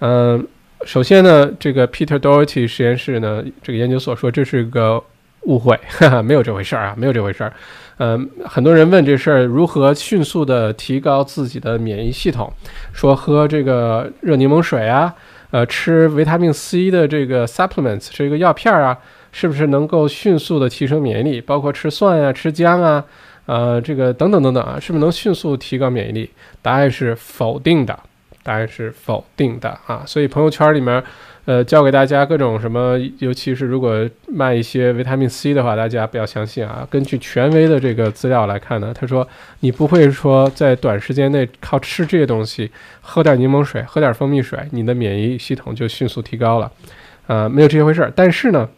[0.00, 0.46] 嗯。
[0.85, 5.03] 首先呢，这个 Peter Doherty 实验室呢，这个研究所说这是一个
[5.43, 7.53] 误会，哈哈，没有这回事儿啊，没有这回事儿。
[7.99, 12.53] 嗯，很多人问这事儿如何迅速的提高自己的免疫系统，
[12.93, 15.14] 说喝这个热柠檬水啊，
[15.53, 18.99] 呃，吃维他命 C 的这个 supplements 这个药片啊，
[19.33, 21.41] 是不是能够迅速的提升免疫力？
[21.41, 23.05] 包括吃蒜啊，吃姜啊，
[23.47, 26.31] 呃，这个等等等等啊，是不是能迅速提高免疫力？
[26.61, 27.99] 答案是否定的。
[28.45, 30.05] 答案是否定的啊。
[30.07, 31.03] 所以朋友圈里面，
[31.47, 36.86] 呃，教给大家各种什么，尤其是如果卖一些维他命 C 的话，大家不要相信啊。
[36.88, 39.26] 根据权威的这个资料来看呢，他说
[39.61, 42.70] 你不会说在短时间内靠吃这些东西，
[43.01, 46.70] 喝点柠檬水，喝点蜂蜜水，你的免疫系统就迅速提高了，
[47.26, 48.12] 啊，没有这些回事儿。
[48.14, 48.68] 但是呢，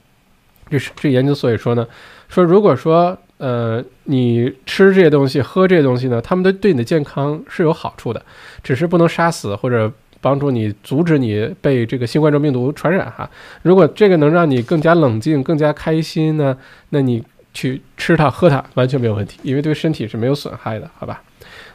[0.70, 1.86] 这是这研究所也说呢，
[2.28, 8.22] 说如果说呃，你吃这些东西、喝这些东西呢，他们都对你的健康是有好处的，
[8.62, 13.28] 只是不能杀死或者帮助你阻止你被这个新冠状病毒传染哈。
[13.62, 16.56] 如果这个能让你更加冷静、更加开心呢，
[16.88, 17.22] 那你
[17.52, 21.22] 去吃它、喝它完全没有问题，因为对身体是没有损害的，好吧？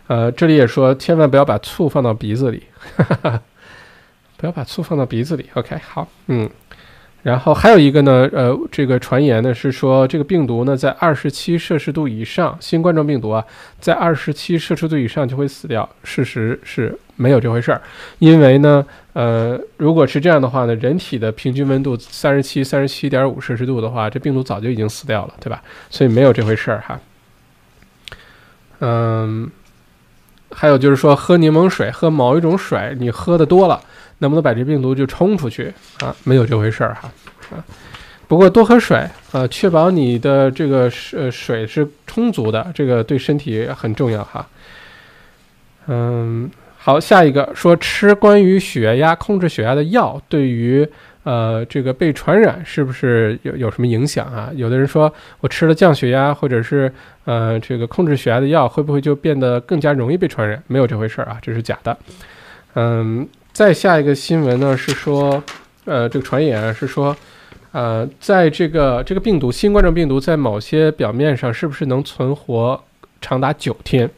[0.07, 2.63] 呃，这里也说千万不要把醋放到鼻子里，
[4.35, 5.45] 不要把醋放到鼻子里。
[5.53, 6.49] OK，好，嗯。
[7.23, 13.45] 然后还有一个呢，呃，这个传言呢是说，这个病毒呢在二十七摄氏度以上，新冠状病毒啊，
[13.79, 15.87] 在二十七摄氏度以上就会死掉。
[16.03, 17.79] 事实是没有这回事儿，
[18.17, 25.61] 因为呢，呃，如果是这样的话呢，人体的平均温度三十七、三十七点五摄氏度的话，这病毒早就已经死掉了，对吧？
[25.91, 26.99] 所以没有这回事儿哈。
[28.79, 29.47] 嗯，
[30.49, 33.79] 还有就是说，喝柠檬水，喝某一种水，你喝的多了。
[34.21, 36.15] 能不能把这病毒就冲出去啊？
[36.23, 37.11] 没有这回事儿哈
[37.51, 37.65] 啊！
[38.27, 38.97] 不过多喝水
[39.31, 44.47] 啊，确保你的这个水水是充足的，这个对身体很重要哈。
[45.87, 50.87] 嗯，好，下一个说吃关于血压控制血压的药，对于
[51.23, 54.49] 呃这个被传染是不是有有什么影响啊？
[54.55, 56.93] 有的人说我吃了降血压或者是
[57.25, 60.61] 呃这个控制血压的药，会不会就变得更加容易被传染？
[60.67, 61.97] 没有这回事儿啊，这是假的。
[62.75, 63.27] 嗯。
[63.53, 65.43] 再下一个新闻呢是说，
[65.83, 67.15] 呃，这个传言是说，
[67.73, 72.81] 呃，在这个这个病毒新冠状病毒在某些表面上是不是能存活
[73.19, 74.09] 长达九天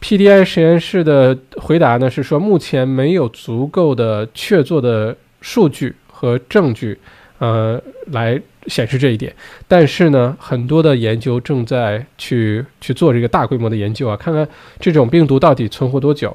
[0.00, 6.96] ？PDI 实验室的回答呢是说，目前没有足够的确凿的数据和证据，
[7.38, 7.80] 呃，
[8.12, 9.34] 来显示这一点。
[9.66, 14.46] 但是呢，很多的研究正在去去做这个大规模的研究啊，看看
[14.78, 16.34] 这种病毒到底存活多久。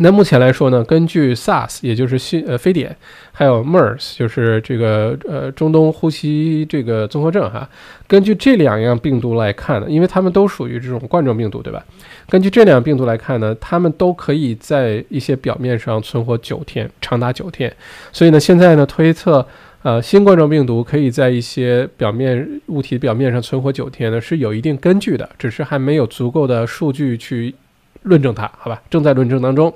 [0.00, 2.96] 那目前来说呢，根据 SARS，也就是新呃非典，
[3.32, 7.68] 还有 MERS，就是这个呃中东呼吸这个综合症哈，
[8.06, 11.84] 根据这两样病毒来看呢，因为它们都属于这种冠状病毒，对吧？
[12.28, 17.74] 根据这两病毒来看呢，它们都可以在一些表面上存活九天，长达九天。
[18.12, 19.44] 所以呢，现在呢推测，
[19.82, 27.54] 呃，新冠状病毒可以在一些表面物体表面上存活九天呢，是有一定根据的，只是还没有足够的数据去。
[28.02, 29.72] 论证它，好吧，正在论证当中。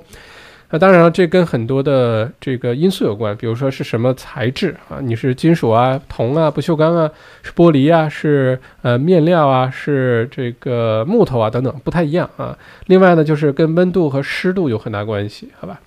[0.69, 4.97] 那当然了，这跟很多的这个因素有关，比如说是什么材质啊？
[4.99, 7.07] 你是金属啊、铜啊、不锈钢啊、
[7.43, 12.57] 是玻璃啊、是呃面料啊、是这个木头啊等等，不太一样啊。
[12.87, 15.79] 另外呢，就是跟温度和湿度有很大关系，好吧？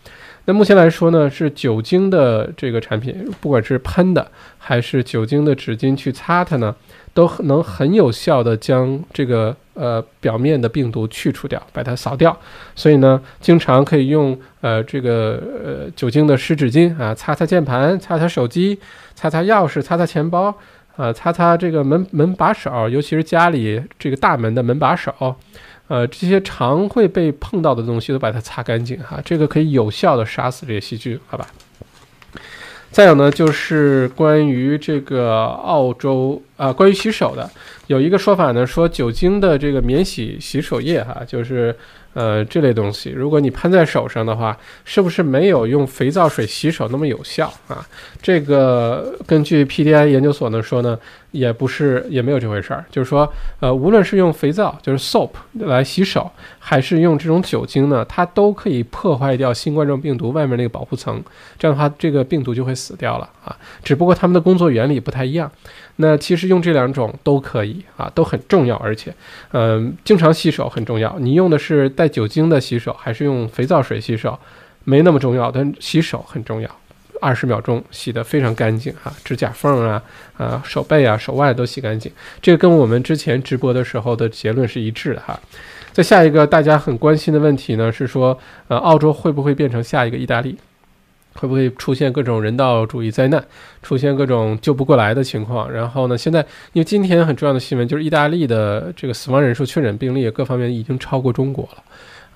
[0.44, 6.72] 那目前来说呢，是酒精的这个产品，不管是喷的还是酒精的纸巾去擦它呢，
[7.16, 9.56] 都能很有效的将这个。
[9.78, 12.34] 呃，表面的病毒去除掉，把它扫掉。
[12.74, 18.80] 所以呢，经常可以用呃这个呃酒精的湿纸巾啊，擦擦键盘，擦擦手机，
[19.14, 20.44] 擦擦钥匙，擦擦钱包，
[20.96, 25.36] 啊，擦擦这个门门把手，尤其是家里这个大门的门把手，
[25.88, 31.46] 呃，这些常会被碰到的东西都把它擦干净哈，这个可以有效的杀死这些细菌，好吧？
[32.96, 37.46] 再有呢，就是关于这个澳洲啊，关于洗手的，
[37.88, 41.76] 有一个说法呢，说酒精的这个免洗洗手液哈，就是。
[42.14, 47.86] 呃，这类东西，如果你喷在手上的话，是不是没有用肥皂水洗手那么有效啊？
[48.22, 50.98] 这个根据 PDI 研究所呢说呢，
[51.36, 52.84] 也不是，也没有这回事儿。
[52.90, 53.30] 就是说，
[53.60, 61.22] 呃，无论是用肥皂，就是 soap 来洗手，还是用这种酒精呢，它都可以破坏掉新冠状病毒外面那个保护层，
[61.58, 63.56] 这样的话，这个病毒就会死掉了啊。
[63.84, 65.50] 只不过它们的工作原理不太一样。
[65.98, 69.14] 那其实用这两种都可以啊，都很重要，而且，
[69.52, 71.18] 嗯，经常洗手很重要。
[71.18, 74.38] 你用的是带酒精的洗手，还是用肥皂水洗手，
[74.84, 75.50] 没那么重要。
[75.50, 76.70] 但洗手很重要，
[77.20, 80.02] 二十秒钟洗得非常干净哈，指甲缝啊、
[80.36, 82.10] 啊手背啊、手腕都洗干净。
[82.40, 85.38] 这个跟我们之前直播的时候的结论是一致的哈。
[85.92, 88.38] 再下一个大家很关心的问题呢，是说，
[88.68, 90.56] 呃，澳洲会不会变成下一个意大利？
[91.38, 93.44] 会不会出现各种人道主义灾难，
[93.82, 95.70] 出现各种救不过来的情况？
[95.70, 96.16] 然后呢？
[96.16, 96.40] 现在
[96.72, 101.82] 因为今天很重要的新闻就是意大利的这个死亡人数、确诊病例各方面已经超过中国了，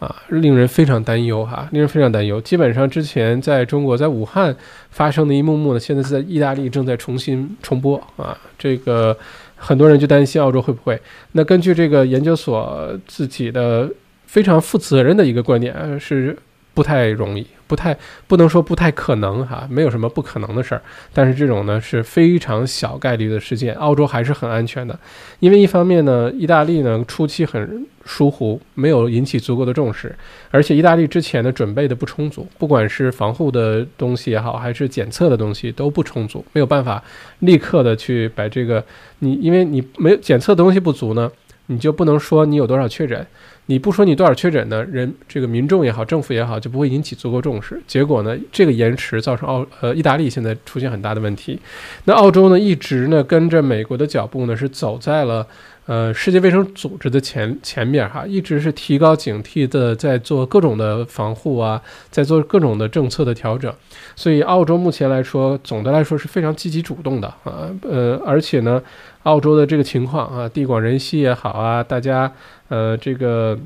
[0.01, 2.41] 啊，令人非常担忧哈，令人非常担忧。
[2.41, 4.57] 基本上之前在中国在武汉
[4.91, 8.37] 发生的一幕幕呢，现在在意大利正在重新重播啊。
[8.59, 9.17] 这个
[9.55, 11.01] 很多人就担心澳洲会不会？
[11.33, 13.89] 那根据这个研究所自己的
[14.27, 16.37] 非常负责任的一个观点是。
[16.73, 17.97] 不太容易，不太
[18.27, 20.83] 不能说不太可能哈，没有什么不可能的事儿。
[21.13, 24.99] 但是这种呢是非常小概率的事件，澳洲还是很安全的。
[25.41, 30.15] 因为一方面呢，意大利呢初期很疏忽，没有引起足够的重视，
[30.51, 37.03] 而且意大利之前的准备的不充足，不管是防护的东西也好，还是检测的东西都不充足，没有办法
[37.41, 38.85] 立刻的去把这个
[39.19, 41.31] 你，因为你没有检测东西不足呢，
[41.67, 43.27] 你就不能说你有多少确诊。
[43.67, 44.85] 你不说你多少确诊呢？
[44.85, 47.81] 人这个民众也好，政府也好，就不会引起足够重视。
[47.87, 51.57] 结果呢，这个延迟造成澳呃意大利现在出现很大的问题。
[52.05, 55.47] 那澳洲呢，一直呢跟着美国的脚步呢，是走在了
[55.91, 63.75] 呃世界卫生组织的前前面哈，一直是提高警惕的，在做各种的防护啊，在做各种的政策的调整。
[64.15, 68.81] 所以澳洲目前来说，总的来说是非常积极主动的啊，呃，而且呢，
[69.25, 72.33] 澳洲的这个情况啊，地广人稀也好啊，大家。
[72.71, 73.59] 呃，这个，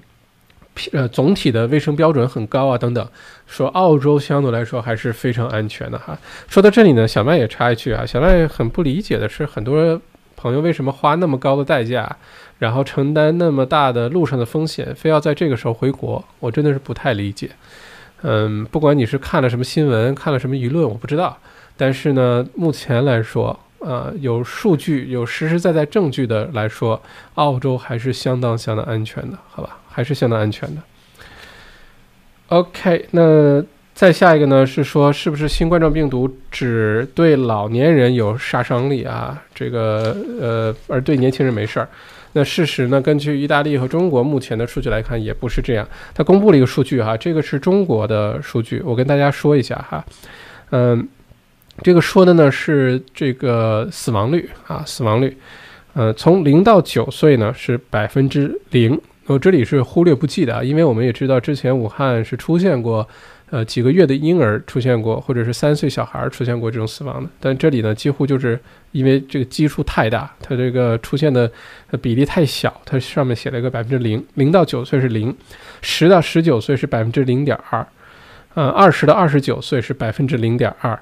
[0.92, 3.06] 呃，总体的卫生标准很高啊，等等。
[3.46, 6.18] 说澳洲相对来说还是非常安全的哈。
[6.48, 10.00] 说到这里呢，小麦也插一句啊，小麦很不理解的是，很多
[10.44, 12.16] 朋友为什么花那么高的代价，
[12.58, 16.22] 然后承担那么大的路上的风险，非要在这个时候回国？
[16.38, 17.48] 我真的是不太理解。
[18.20, 21.38] 嗯，不管你是看了什么新闻，看了什么舆论，我不知道。
[21.78, 23.58] 但是呢，目前来说。
[23.78, 26.98] 呃，有数据、有实实在在证据的来说，
[27.34, 29.78] 澳洲还是相当相当安全的，好吧？
[29.90, 30.80] 还是相当安全的。
[32.48, 33.62] OK，那
[33.94, 34.66] 再下一个呢？
[34.66, 39.40] 是说是不是新冠状病毒只对老年人有杀伤力啊？
[39.54, 41.88] 这个呃，而对年轻人没事儿？
[42.32, 43.00] 那事实呢？
[43.00, 45.88] 根据意大利和中国目前的数据来看，也不是这样。
[46.12, 50.04] 他公布了一个数据哈，这个是中国的数据，我跟大家说一下哈，
[50.70, 51.08] 嗯。
[51.82, 55.36] 这个说的呢是这个死亡率啊，死亡率，
[55.94, 63.04] 呃，从零到九岁呢是百分之零，我这里是忽略不计的啊，因为我们也知道之前武汉是出现过，
[63.54, 68.58] 呃，几个月的婴儿出现过，或者是三岁小孩出现过这种死亡的，但这里呢几乎就是
[68.90, 71.48] 因为这个基数太大，它这个出现的
[72.02, 75.32] 比例太小，它上面写了一个百分之零，零到九岁是零，
[75.82, 77.86] 十到十九岁是百分之零点二，
[78.54, 80.98] 呃，二十到二十九岁是百分之零点二。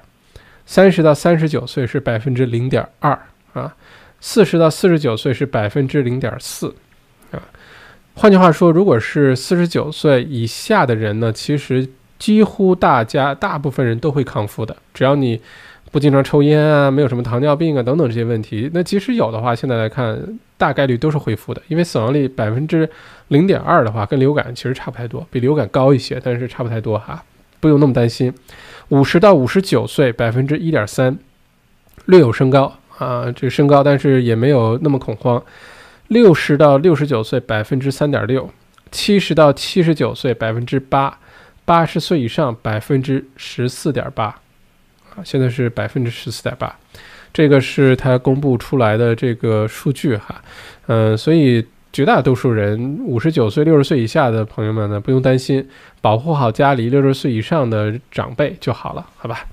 [0.67, 3.19] 三十到三十九岁是百分之零点二
[3.53, 3.75] 啊，
[4.21, 6.75] 四十到四十九岁是百分之零点四
[7.31, 7.41] 啊。
[8.13, 11.89] 换句话说，如果是四十九岁以下的人呢，其实
[12.23, 15.41] 几乎大家大部分人都会康复的，只要你
[15.91, 18.71] 不经常抽烟啊，没有什么糖尿病啊等等这些问题。
[18.73, 20.17] 那即使有的话，现在来看
[20.57, 22.89] 大概率都是恢复的，因为死亡率百分之
[23.27, 27.21] 零点二的话，跟流感其实差不太多，比流感高一些，但是差不太多哈，
[27.59, 28.33] 不用那么担心。
[28.87, 31.17] 五十到五十九岁，百分之一点三，
[32.05, 35.43] 略有升高啊，这个升高，但是也没有那么恐慌。
[36.07, 38.43] 六十到六十九岁，百分之三点六；
[38.93, 41.19] 七十到七十九岁，百分之八；
[41.65, 44.25] 八十岁以上，百分之十四点八。
[44.25, 46.75] 啊，现在是百分之十四点八，
[47.31, 50.41] 这个是他公布出来的这个数据哈，
[50.87, 51.65] 嗯，所以。
[51.95, 55.63] 绝大多数人五十九岁、六十岁以下的朋友们呢，不用担心，
[56.01, 59.45] 保护好家里六十岁以上的长辈就好了，好吧？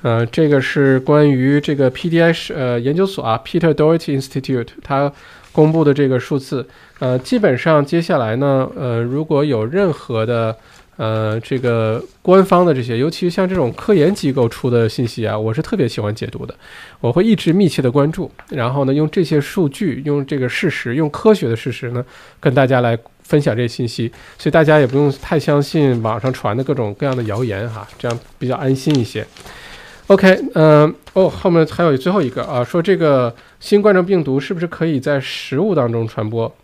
[0.00, 5.12] 呃，这个是关于这个 PDI 呃研究所啊，Peter Doherty Institute 它
[5.52, 6.66] 公布的这个数字。
[6.98, 10.56] 呃，基本上接下来呢，呃，如果有任何的。
[11.00, 16.54] 呃，这个官方的这些，尤其像这种科研机构出的信息啊，我是特别喜欢解读的。
[17.00, 22.04] 我会一直密切的关注，然后呢，用这些数据，用这个事实，用科学的事实呢，
[22.38, 24.12] 跟大家来分享这些信息。
[24.36, 29.26] 所以大家也不用太相信网上传的各种各样的谣言哈，这样比较安心一些。
[30.08, 36.54] OK，嗯，哦，后面还有最后一个啊，说这个新冠状病毒是不是可以在食物当中传播？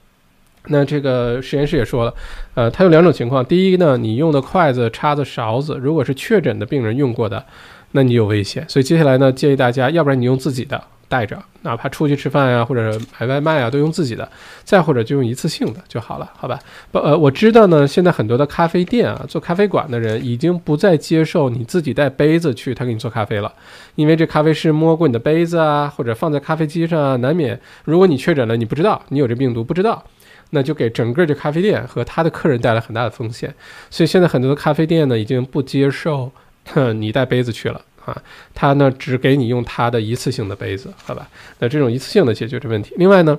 [0.69, 2.15] 那这个实验室也说了，
[2.55, 3.45] 呃，它有两种情况。
[3.45, 7.45] 第一呢，你用的筷子、叉子、勺子，如果是确诊的病人用过的，
[7.93, 8.65] 那你有危险。
[8.69, 14.29] 所以接下来呢，建议大家，要不然你用自己的带着，哪怕出去吃饭呀，或者买外卖啊，都用自己的。
[14.65, 16.59] 再或者就用一次性的就好了，好吧？
[16.91, 23.53] 不，呃，我知道呢，现在很多的咖啡店啊，做咖啡馆的人已经不再接受你自己带杯子去他给你做咖啡了，
[23.95, 30.03] 因为这咖啡师摸过你的杯子啊，或者放在咖啡机上啊，难免如果你确诊了，你不知道你有这病毒，不知道。
[30.51, 33.53] 那就给整个这咖啡店和他的客人带来很大的风险，
[33.91, 36.31] 所以现在很多的咖啡店呢已经不接受
[36.97, 38.17] 你带杯子去了啊，
[38.55, 41.29] 他呢只给你用他的一次性的杯子，好吧？
[41.59, 42.95] 那这种一次性的解决这问题。
[42.97, 43.37] 另外呢，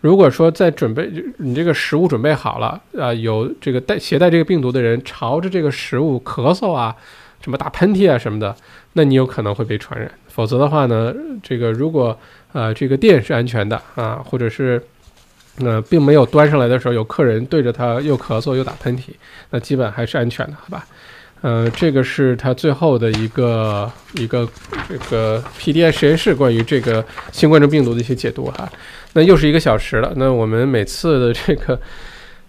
[0.00, 6.94] 如果说在准备你这个食物准备好了啊，有这个带携带这个病毒的人朝着这个食物咳嗽啊，
[7.40, 8.54] 什么打喷嚏啊什么的，
[8.94, 10.10] 那你有可能会被传染。
[10.26, 12.18] 否则的话呢，这个如果
[12.52, 14.82] 呃这个店是安全的啊，或者是。
[15.60, 19.02] 那并没有端上来的时候有客人对着它又咳嗽又打喷嚏，
[19.50, 20.86] 那基本还是安全的，好吧？
[21.40, 24.48] 呃，这个是它最后的一个一个
[24.88, 28.68] 这个 PDI 实验室关于这个新冠状病毒的一些解读哈。
[29.12, 31.80] 那又是一个小时了，那我们每次的这个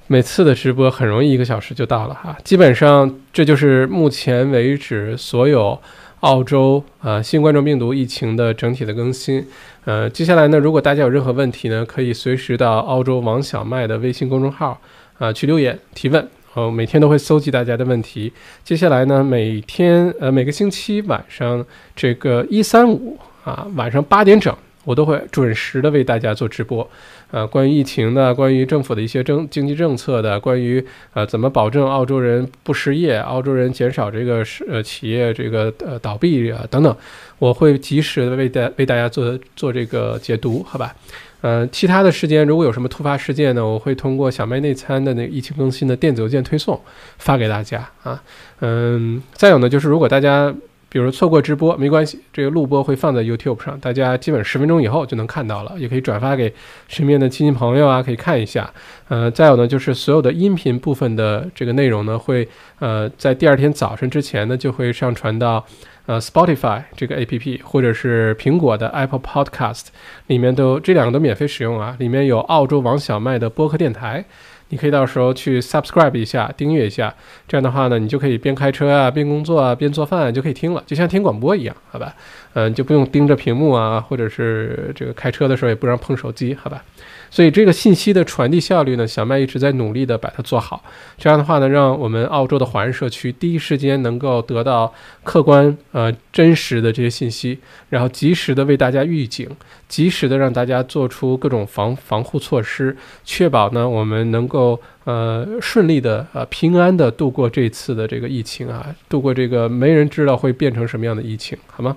[0.08, 2.36] 每次的直播很容易一个小时就到了哈。
[2.44, 5.80] 基本上这就是目前为止所有
[6.22, 9.46] 澳洲啊新冠状病毒疫情的整体的更新。
[9.90, 14.80] 呃，接下来呢，如果大家有任何问题呢，可以随时到澳洲王小麦的微信公众号
[15.18, 16.30] 啊去留言提问。
[16.54, 18.32] 哦，每天都会搜集大家的问题。
[18.64, 21.66] 接下来呢，每天呃每个星期晚上
[21.96, 24.56] 这个一三五啊晚上八点整，
[24.90, 26.90] 我都会准时的为大家做直播。
[27.30, 30.84] 呃，关于疫情的，关于政府的一些政经济政策的，关于
[31.14, 36.96] 呃怎么保证澳洲人不失业，澳洲人减少这个是呃企业这个呃倒闭啊等等，
[37.38, 40.96] 我会及时的为大为大家做做这个解读，好吧？
[41.42, 46.82] 呃，其他的时间如果有什么突发事件呢，我会通过小麦内参的那个疫情更新的电子邮件推送
[47.20, 48.20] 发给大家啊。
[48.62, 50.52] 嗯，再有呢，就是如果大家
[50.90, 56.54] 比如错过直播没关系，这个录播会放在 YouTube 上，大家基本十分钟以后就能看到了，也可以转发给
[56.88, 58.70] 身边的亲戚朋友啊，可以看一下。
[59.08, 62.48] 呃，再有呢，就是所有的音频部分的这个内容呢，会
[62.80, 65.66] 呃在第二天早晨之前呢就会上传到。
[66.06, 69.90] 呃，Spotify 这个 A P P 或者是苹果的 Apple Podcast
[70.26, 74.26] 里面都这两个都免费使用啊，里面有澳洲王小麦的播客电台，
[74.70, 77.14] 你可以到时候去 subscribe 一下，订阅一下，
[77.48, 82.16] 这样的话呢，你就可以边开车啊，边工作啊，边做饭就可以听了，就像听广播一样，好吧？
[82.54, 86.84] 嗯，就不用盯着屏幕啊，或者是这个开车的时候也不让碰手机，好吧？
[87.32, 90.84] 所以这个信息的传递效率呢，小麦一直在努力的把它做好。
[91.18, 97.60] 这样的话呢，让我们澳洲的华人社区第一时间能够得到客观、呃真实的这些信息，
[97.90, 99.50] 然后及时的为大家预警，
[99.88, 111.96] 及时的让大家做出各种防防护措施，确保呢我们能够呃顺利的呃平安的度过这次的这个疫情啊，度过这个没人知道会变成什么样的疫情，好吗？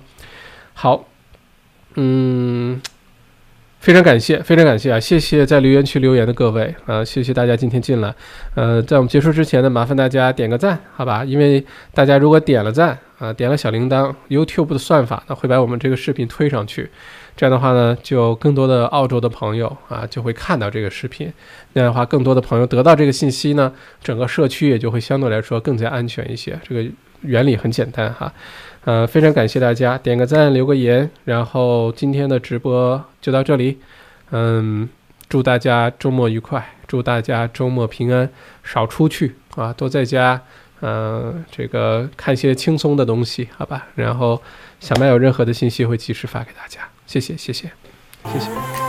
[0.73, 1.05] 好，
[1.95, 2.81] 嗯。
[3.83, 4.97] 非常感谢，非常感谢啊！
[4.97, 7.03] 谢谢在留言区留言的各位啊！
[7.03, 8.15] 谢谢大家今天进来。
[8.55, 11.25] 呃，在我们结束之前呢，麻烦大家点个赞，好吧？
[11.25, 11.61] 因为
[11.93, 16.89] 大家如果点了赞啊，点了小铃铛，YouTube 的算法呢会把我们这个视频推上去。
[17.35, 21.29] 这样的话呢，就更多的澳洲的朋友啊就会看到这个视频。
[21.73, 23.69] 那样的话，更多的朋友得到这个信息呢，
[24.01, 26.57] 整个社区也就会相对来说更加安全一些。
[26.65, 28.31] 这个原理很简单哈。
[28.85, 33.79] 呃，非常感谢大家，点个赞，留个言，然后今天的直播就到这里。
[34.31, 34.89] 嗯，
[35.29, 38.29] 祝大家周末愉快，祝大家周末平安，
[38.63, 40.41] 少出去啊，多在家，
[40.81, 43.87] 嗯，这个看些轻松的东西，好吧？
[43.95, 44.41] 然后
[44.79, 47.71] 小麦有任何的信息会及时发给大家，谢谢，谢谢，
[48.31, 48.82] 谢谢。